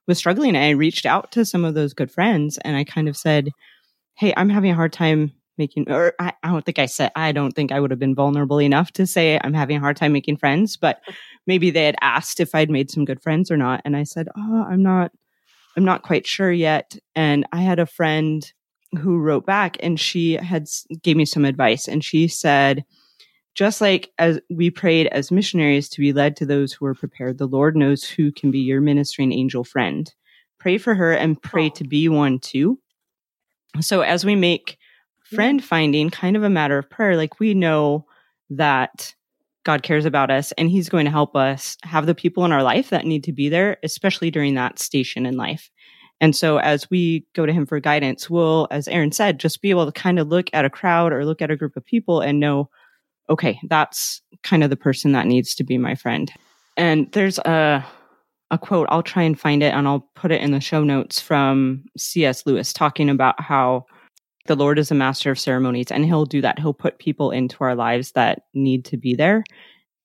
was 0.08 0.18
struggling. 0.18 0.56
I 0.56 0.70
reached 0.70 1.06
out 1.06 1.32
to 1.32 1.44
some 1.44 1.64
of 1.64 1.74
those 1.74 1.94
good 1.94 2.10
friends 2.10 2.58
and 2.64 2.76
I 2.76 2.84
kind 2.84 3.08
of 3.08 3.16
said, 3.16 3.50
Hey, 4.22 4.32
I'm 4.36 4.50
having 4.50 4.70
a 4.70 4.76
hard 4.76 4.92
time 4.92 5.32
making 5.58 5.90
or 5.90 6.14
I, 6.20 6.32
I, 6.44 6.52
don't 6.52 6.64
think 6.64 6.78
I 6.78 6.86
said 6.86 7.10
I 7.16 7.32
don't 7.32 7.50
think 7.56 7.72
I 7.72 7.80
would 7.80 7.90
have 7.90 7.98
been 7.98 8.14
vulnerable 8.14 8.60
enough 8.60 8.92
to 8.92 9.04
say 9.04 9.36
I'm 9.42 9.52
having 9.52 9.78
a 9.78 9.80
hard 9.80 9.96
time 9.96 10.12
making 10.12 10.36
friends, 10.36 10.76
but 10.76 11.00
maybe 11.48 11.72
they 11.72 11.86
had 11.86 11.96
asked 12.02 12.38
if 12.38 12.54
I'd 12.54 12.70
made 12.70 12.88
some 12.88 13.04
good 13.04 13.20
friends 13.20 13.50
or 13.50 13.56
not. 13.56 13.82
And 13.84 13.96
I 13.96 14.04
said, 14.04 14.28
Oh, 14.36 14.64
I'm 14.70 14.80
not 14.80 15.10
I'm 15.76 15.84
not 15.84 16.04
quite 16.04 16.24
sure 16.24 16.52
yet. 16.52 16.96
And 17.16 17.48
I 17.50 17.62
had 17.62 17.80
a 17.80 17.84
friend 17.84 18.48
who 18.96 19.18
wrote 19.18 19.44
back 19.44 19.76
and 19.80 19.98
she 19.98 20.34
had 20.34 20.68
gave 21.02 21.16
me 21.16 21.24
some 21.24 21.44
advice 21.44 21.88
and 21.88 22.04
she 22.04 22.28
said, 22.28 22.84
just 23.56 23.80
like 23.80 24.12
as 24.20 24.38
we 24.48 24.70
prayed 24.70 25.08
as 25.08 25.32
missionaries 25.32 25.88
to 25.88 26.00
be 26.00 26.12
led 26.12 26.36
to 26.36 26.46
those 26.46 26.72
who 26.72 26.86
are 26.86 26.94
prepared, 26.94 27.38
the 27.38 27.48
Lord 27.48 27.76
knows 27.76 28.04
who 28.04 28.30
can 28.30 28.52
be 28.52 28.60
your 28.60 28.80
ministering 28.80 29.32
angel 29.32 29.64
friend. 29.64 30.14
Pray 30.60 30.78
for 30.78 30.94
her 30.94 31.12
and 31.12 31.42
pray 31.42 31.66
oh. 31.66 31.70
to 31.70 31.82
be 31.82 32.08
one 32.08 32.38
too. 32.38 32.78
So 33.80 34.02
as 34.02 34.24
we 34.24 34.34
make 34.34 34.78
friend 35.24 35.64
finding 35.64 36.10
kind 36.10 36.36
of 36.36 36.42
a 36.42 36.50
matter 36.50 36.78
of 36.78 36.90
prayer, 36.90 37.16
like 37.16 37.40
we 37.40 37.54
know 37.54 38.06
that 38.50 39.14
God 39.64 39.82
cares 39.82 40.04
about 40.04 40.30
us 40.30 40.52
and 40.52 40.68
he's 40.68 40.88
going 40.88 41.04
to 41.04 41.10
help 41.10 41.36
us 41.36 41.76
have 41.82 42.06
the 42.06 42.14
people 42.14 42.44
in 42.44 42.52
our 42.52 42.62
life 42.62 42.90
that 42.90 43.06
need 43.06 43.24
to 43.24 43.32
be 43.32 43.48
there, 43.48 43.78
especially 43.82 44.30
during 44.30 44.54
that 44.54 44.78
station 44.78 45.24
in 45.24 45.36
life. 45.36 45.70
And 46.20 46.36
so 46.36 46.58
as 46.58 46.88
we 46.90 47.26
go 47.34 47.46
to 47.46 47.52
him 47.52 47.66
for 47.66 47.80
guidance, 47.80 48.28
we'll, 48.30 48.68
as 48.70 48.86
Erin 48.88 49.12
said, 49.12 49.40
just 49.40 49.62
be 49.62 49.70
able 49.70 49.86
to 49.86 49.92
kind 49.92 50.18
of 50.18 50.28
look 50.28 50.50
at 50.52 50.64
a 50.64 50.70
crowd 50.70 51.12
or 51.12 51.24
look 51.24 51.42
at 51.42 51.50
a 51.50 51.56
group 51.56 51.76
of 51.76 51.84
people 51.84 52.20
and 52.20 52.38
know, 52.38 52.68
okay, 53.28 53.58
that's 53.68 54.20
kind 54.42 54.62
of 54.62 54.70
the 54.70 54.76
person 54.76 55.12
that 55.12 55.26
needs 55.26 55.54
to 55.56 55.64
be 55.64 55.78
my 55.78 55.94
friend. 55.94 56.32
And 56.76 57.10
there's 57.12 57.38
a 57.38 57.84
a 58.52 58.58
quote, 58.58 58.86
I'll 58.90 59.02
try 59.02 59.22
and 59.22 59.38
find 59.38 59.62
it 59.62 59.74
and 59.74 59.88
I'll 59.88 60.06
put 60.14 60.30
it 60.30 60.42
in 60.42 60.52
the 60.52 60.60
show 60.60 60.84
notes 60.84 61.18
from 61.18 61.84
C.S. 61.96 62.44
Lewis 62.46 62.72
talking 62.72 63.08
about 63.08 63.40
how 63.40 63.86
the 64.46 64.54
Lord 64.54 64.78
is 64.78 64.90
a 64.90 64.94
master 64.94 65.30
of 65.30 65.38
ceremonies 65.38 65.90
and 65.90 66.04
he'll 66.04 66.26
do 66.26 66.42
that. 66.42 66.58
He'll 66.58 66.74
put 66.74 66.98
people 66.98 67.30
into 67.30 67.56
our 67.64 67.74
lives 67.74 68.12
that 68.12 68.42
need 68.52 68.84
to 68.86 68.98
be 68.98 69.14
there 69.14 69.42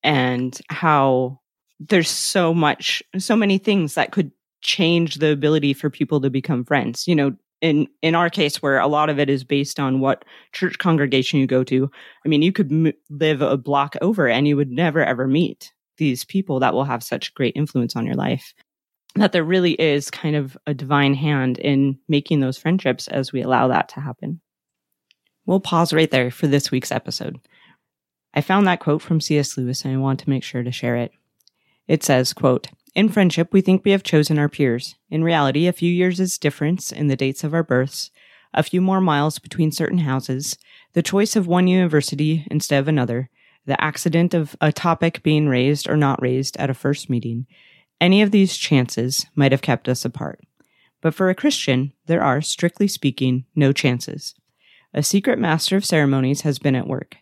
and 0.02 0.58
how 0.70 1.42
there's 1.80 2.10
so 2.10 2.54
much, 2.54 3.04
so 3.18 3.36
many 3.36 3.58
things 3.58 3.96
that 3.96 4.12
could 4.12 4.32
change 4.62 5.16
the 5.16 5.32
ability 5.32 5.74
for 5.74 5.90
people 5.90 6.22
to 6.22 6.30
become 6.30 6.64
friends. 6.64 7.06
You 7.06 7.16
know, 7.16 7.36
in 7.60 7.88
in 8.02 8.16
our 8.16 8.30
case 8.30 8.62
where 8.62 8.80
a 8.80 8.88
lot 8.88 9.10
of 9.10 9.20
it 9.20 9.30
is 9.30 9.44
based 9.44 9.80
on 9.80 10.00
what 10.00 10.24
church 10.54 10.78
congregation 10.78 11.40
you 11.40 11.48
go 11.48 11.64
to 11.64 11.90
i 12.24 12.28
mean 12.28 12.44
you 12.44 12.52
could 12.52 12.72
m- 12.72 12.94
live 13.10 13.42
a 13.42 13.58
block 13.58 13.96
over 14.00 14.28
and 14.28 14.48
you 14.48 14.56
would 14.56 14.70
never 14.70 15.04
ever 15.04 15.28
meet 15.28 15.72
these 15.98 16.26
people 16.26 16.60
that 16.60 16.74
will 16.74 16.84
have 16.84 17.04
such 17.04 17.34
great 17.34 17.54
influence 17.56 17.96
on 17.96 18.06
your 18.06 18.16
life 18.16 18.54
that 19.16 19.32
there 19.32 19.44
really 19.44 19.74
is 19.74 20.12
kind 20.12 20.36
of 20.36 20.58
a 20.68 20.74
divine 20.74 21.14
hand 21.14 21.58
in 21.58 21.98
making 22.08 22.40
those 22.40 22.58
friendships 22.58 23.08
as 23.08 23.32
we 23.32 23.42
allow 23.42 23.68
that 23.68 23.90
to 23.90 24.00
happen. 24.00 24.40
We'll 25.46 25.60
pause 25.60 25.94
right 25.94 26.12
there 26.12 26.30
for 26.30 26.48
this 26.48 26.72
week's 26.72 26.92
episode. 26.92 27.40
I 28.34 28.42
found 28.42 28.68
that 28.68 28.80
quote 28.80 29.02
from 29.02 29.22
cs 29.22 29.58
lewis 29.58 29.84
and 29.84 29.94
i 29.94 29.98
want 29.98 30.20
to 30.20 30.30
make 30.30 30.44
sure 30.44 30.64
to 30.64 30.72
share 30.72 30.98
it. 30.98 31.12
It 31.88 32.04
says 32.04 32.34
quote 32.34 32.68
in 32.98 33.10
friendship, 33.10 33.54
we 33.54 33.62
think 33.62 33.86
we 33.86 33.92
have 33.92 34.02
chosen 34.02 34.40
our 34.40 34.50
peers. 34.50 34.96
In 35.12 35.24
reality, 35.24 35.68
a 35.68 35.72
few 35.72 35.92
years 35.92 36.20
is 36.20 36.40
difference 36.40 36.92
in 36.92 37.08
the 37.08 37.16
dates 37.16 37.44
of 37.44 37.54
our 37.54 37.62
births, 37.62 38.10
a 38.56 38.64
few 38.64 38.82
more 38.82 39.00
miles 39.00 39.38
between 39.38 39.72
certain 39.72 40.00
houses, 40.00 40.58
the 40.94 41.04
choice 41.04 41.36
of 41.36 41.46
one 41.46 41.68
university 41.68 42.48
instead 42.50 42.80
of 42.80 42.88
another, 42.88 43.30
the 43.68 43.80
accident 43.84 44.34
of 44.34 44.56
a 44.60 44.72
topic 44.72 45.22
being 45.22 45.48
raised 45.48 45.88
or 45.88 45.98
not 45.98 46.22
raised 46.22 46.58
at 46.58 46.70
a 46.70 46.74
first 46.74 47.10
meeting. 47.10 47.46
Any 48.00 48.22
of 48.22 48.32
these 48.32 48.58
chances 48.58 49.28
might 49.36 49.52
have 49.52 49.62
kept 49.62 49.88
us 49.90 50.06
apart. 50.06 50.40
But 51.02 51.14
for 51.14 51.30
a 51.30 51.36
Christian, 51.36 51.94
there 52.08 52.24
are, 52.24 52.42
strictly 52.42 52.88
speaking, 52.88 53.46
no 53.56 53.74
chances. 53.74 54.34
A 54.94 55.04
secret 55.04 55.38
master 55.38 55.76
of 55.76 55.86
ceremonies 55.86 56.42
has 56.42 56.58
been 56.58 56.76
at 56.76 56.88
work. 56.88 57.18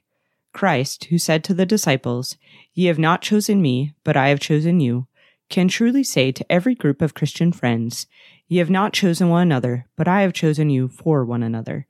Christ, 0.53 1.05
who 1.05 1.17
said 1.17 1.43
to 1.43 1.53
the 1.53 1.65
disciples, 1.65 2.38
Ye 2.73 2.86
have 2.86 2.99
not 2.99 3.21
chosen 3.21 3.62
me, 3.62 3.93
but 4.03 4.15
I 4.15 4.29
have 4.29 4.39
chosen 4.39 4.79
you, 4.79 5.08
can 5.49 5.67
truly 5.67 6.03
say 6.03 6.31
to 6.31 6.51
every 6.51 6.75
group 6.75 7.01
of 7.01 7.13
Christian 7.13 7.51
friends, 7.51 8.08
Ye 8.47 8.60
have 8.60 8.69
not 8.69 8.93
chosen 8.93 9.29
one 9.29 9.41
another, 9.41 9.88
but 9.97 10.08
I 10.08 10.21
have 10.21 10.31
chosen 10.31 10.69
you 10.69 10.88
for 10.88 11.25
one 11.25 11.43
another. 11.43 11.88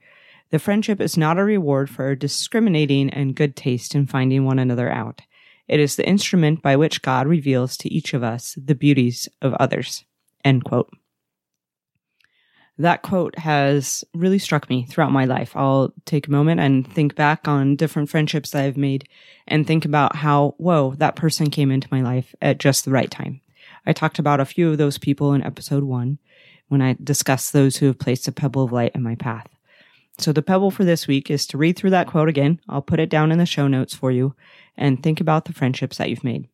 The 0.51 0.59
friendship 0.59 1.01
is 1.01 1.17
not 1.17 1.39
a 1.39 1.43
reward 1.43 1.89
for 1.89 2.15
discriminating 2.15 3.09
and 3.09 3.35
good 3.35 3.55
taste 3.55 3.95
in 3.95 4.05
finding 4.05 4.45
one 4.45 4.59
another 4.59 4.91
out. 4.91 5.21
It 5.67 5.79
is 5.79 5.95
the 5.95 6.07
instrument 6.07 6.61
by 6.61 6.75
which 6.75 7.01
God 7.01 7.27
reveals 7.27 7.75
to 7.77 7.91
each 7.91 8.13
of 8.13 8.23
us 8.23 8.57
the 8.63 8.75
beauties 8.75 9.27
of 9.41 9.53
others. 9.55 10.05
End 10.43 10.63
quote. 10.63 10.89
That 12.77 13.01
quote 13.01 13.39
has 13.39 14.03
really 14.13 14.37
struck 14.37 14.69
me 14.69 14.85
throughout 14.85 15.11
my 15.11 15.25
life. 15.25 15.55
I'll 15.55 15.93
take 16.05 16.27
a 16.27 16.31
moment 16.31 16.59
and 16.59 16.85
think 16.85 17.15
back 17.15 17.47
on 17.47 17.77
different 17.77 18.09
friendships 18.09 18.51
that 18.51 18.63
I've 18.63 18.77
made 18.77 19.07
and 19.47 19.65
think 19.65 19.85
about 19.85 20.17
how, 20.17 20.55
whoa, 20.57 20.91
that 20.97 21.15
person 21.15 21.49
came 21.49 21.71
into 21.71 21.87
my 21.89 22.01
life 22.01 22.35
at 22.41 22.59
just 22.59 22.83
the 22.83 22.91
right 22.91 23.09
time. 23.09 23.39
I 23.85 23.93
talked 23.93 24.19
about 24.19 24.41
a 24.41 24.45
few 24.45 24.69
of 24.71 24.77
those 24.77 24.97
people 24.97 25.33
in 25.33 25.41
episode 25.41 25.83
one 25.83 26.19
when 26.67 26.81
I 26.81 26.97
discussed 27.01 27.53
those 27.53 27.77
who 27.77 27.85
have 27.85 27.99
placed 27.99 28.27
a 28.27 28.31
pebble 28.33 28.63
of 28.63 28.73
light 28.73 28.91
in 28.93 29.01
my 29.01 29.15
path. 29.15 29.47
So 30.17 30.31
the 30.31 30.41
pebble 30.41 30.71
for 30.71 30.85
this 30.85 31.07
week 31.07 31.29
is 31.29 31.45
to 31.47 31.57
read 31.57 31.75
through 31.75 31.89
that 31.91 32.07
quote 32.07 32.29
again. 32.29 32.61
I'll 32.69 32.81
put 32.81 32.99
it 32.99 33.09
down 33.09 33.31
in 33.31 33.37
the 33.37 33.45
show 33.45 33.67
notes 33.67 33.93
for 33.93 34.11
you 34.11 34.35
and 34.77 35.01
think 35.01 35.19
about 35.19 35.45
the 35.45 35.53
friendships 35.53 35.97
that 35.97 36.09
you've 36.09 36.23
made. 36.23 36.47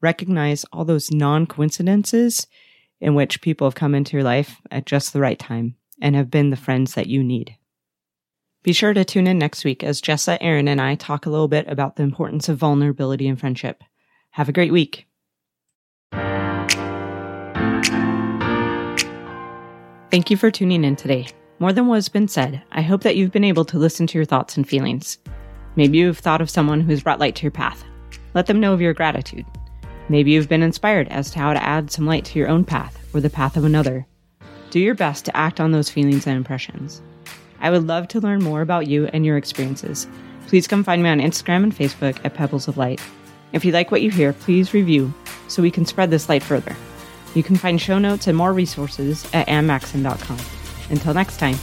Recognize 0.00 0.64
all 0.72 0.84
those 0.84 1.10
non 1.10 1.46
coincidences 1.46 2.46
in 3.00 3.14
which 3.14 3.40
people 3.40 3.66
have 3.66 3.74
come 3.74 3.94
into 3.94 4.16
your 4.16 4.24
life 4.24 4.60
at 4.70 4.86
just 4.86 5.12
the 5.12 5.20
right 5.20 5.38
time 5.38 5.76
and 6.00 6.14
have 6.14 6.30
been 6.30 6.50
the 6.50 6.56
friends 6.56 6.94
that 6.94 7.08
you 7.08 7.22
need. 7.22 7.56
Be 8.62 8.72
sure 8.72 8.94
to 8.94 9.04
tune 9.04 9.26
in 9.26 9.38
next 9.38 9.64
week 9.64 9.82
as 9.82 10.00
Jessa, 10.00 10.38
Erin, 10.40 10.68
and 10.68 10.80
I 10.80 10.94
talk 10.94 11.26
a 11.26 11.30
little 11.30 11.48
bit 11.48 11.66
about 11.66 11.96
the 11.96 12.04
importance 12.04 12.48
of 12.48 12.58
vulnerability 12.58 13.26
in 13.26 13.34
friendship. 13.36 13.82
Have 14.30 14.48
a 14.48 14.52
great 14.52 14.72
week. 14.72 15.06
Thank 20.12 20.30
you 20.30 20.36
for 20.36 20.50
tuning 20.50 20.84
in 20.84 20.94
today. 20.94 21.26
More 21.62 21.72
than 21.72 21.86
what 21.86 21.94
has 21.94 22.08
been 22.08 22.26
said, 22.26 22.60
I 22.72 22.82
hope 22.82 23.04
that 23.04 23.14
you've 23.14 23.30
been 23.30 23.44
able 23.44 23.64
to 23.66 23.78
listen 23.78 24.08
to 24.08 24.18
your 24.18 24.24
thoughts 24.24 24.56
and 24.56 24.68
feelings. 24.68 25.18
Maybe 25.76 25.98
you've 25.98 26.18
thought 26.18 26.40
of 26.40 26.50
someone 26.50 26.80
who's 26.80 27.04
brought 27.04 27.20
light 27.20 27.36
to 27.36 27.42
your 27.44 27.52
path. 27.52 27.84
Let 28.34 28.46
them 28.46 28.58
know 28.58 28.72
of 28.72 28.80
your 28.80 28.94
gratitude. 28.94 29.46
Maybe 30.08 30.32
you've 30.32 30.48
been 30.48 30.64
inspired 30.64 31.06
as 31.10 31.30
to 31.30 31.38
how 31.38 31.52
to 31.52 31.62
add 31.62 31.92
some 31.92 32.04
light 32.04 32.24
to 32.24 32.38
your 32.40 32.48
own 32.48 32.64
path 32.64 32.98
or 33.14 33.20
the 33.20 33.30
path 33.30 33.56
of 33.56 33.62
another. 33.64 34.04
Do 34.70 34.80
your 34.80 34.96
best 34.96 35.24
to 35.26 35.36
act 35.36 35.60
on 35.60 35.70
those 35.70 35.88
feelings 35.88 36.26
and 36.26 36.36
impressions. 36.36 37.00
I 37.60 37.70
would 37.70 37.86
love 37.86 38.08
to 38.08 38.20
learn 38.20 38.42
more 38.42 38.60
about 38.60 38.88
you 38.88 39.08
and 39.12 39.24
your 39.24 39.36
experiences. 39.36 40.08
Please 40.48 40.66
come 40.66 40.82
find 40.82 41.00
me 41.00 41.10
on 41.10 41.20
Instagram 41.20 41.62
and 41.62 41.72
Facebook 41.72 42.18
at 42.24 42.34
Pebbles 42.34 42.66
of 42.66 42.76
Light. 42.76 43.00
If 43.52 43.64
you 43.64 43.70
like 43.70 43.92
what 43.92 44.02
you 44.02 44.10
hear, 44.10 44.32
please 44.32 44.74
review 44.74 45.14
so 45.46 45.62
we 45.62 45.70
can 45.70 45.86
spread 45.86 46.10
this 46.10 46.28
light 46.28 46.42
further. 46.42 46.74
You 47.36 47.44
can 47.44 47.54
find 47.54 47.80
show 47.80 48.00
notes 48.00 48.26
and 48.26 48.36
more 48.36 48.52
resources 48.52 49.24
at 49.32 49.46
ammaxon.com. 49.46 50.61
Until 50.92 51.14
next 51.14 51.38
time. 51.38 51.56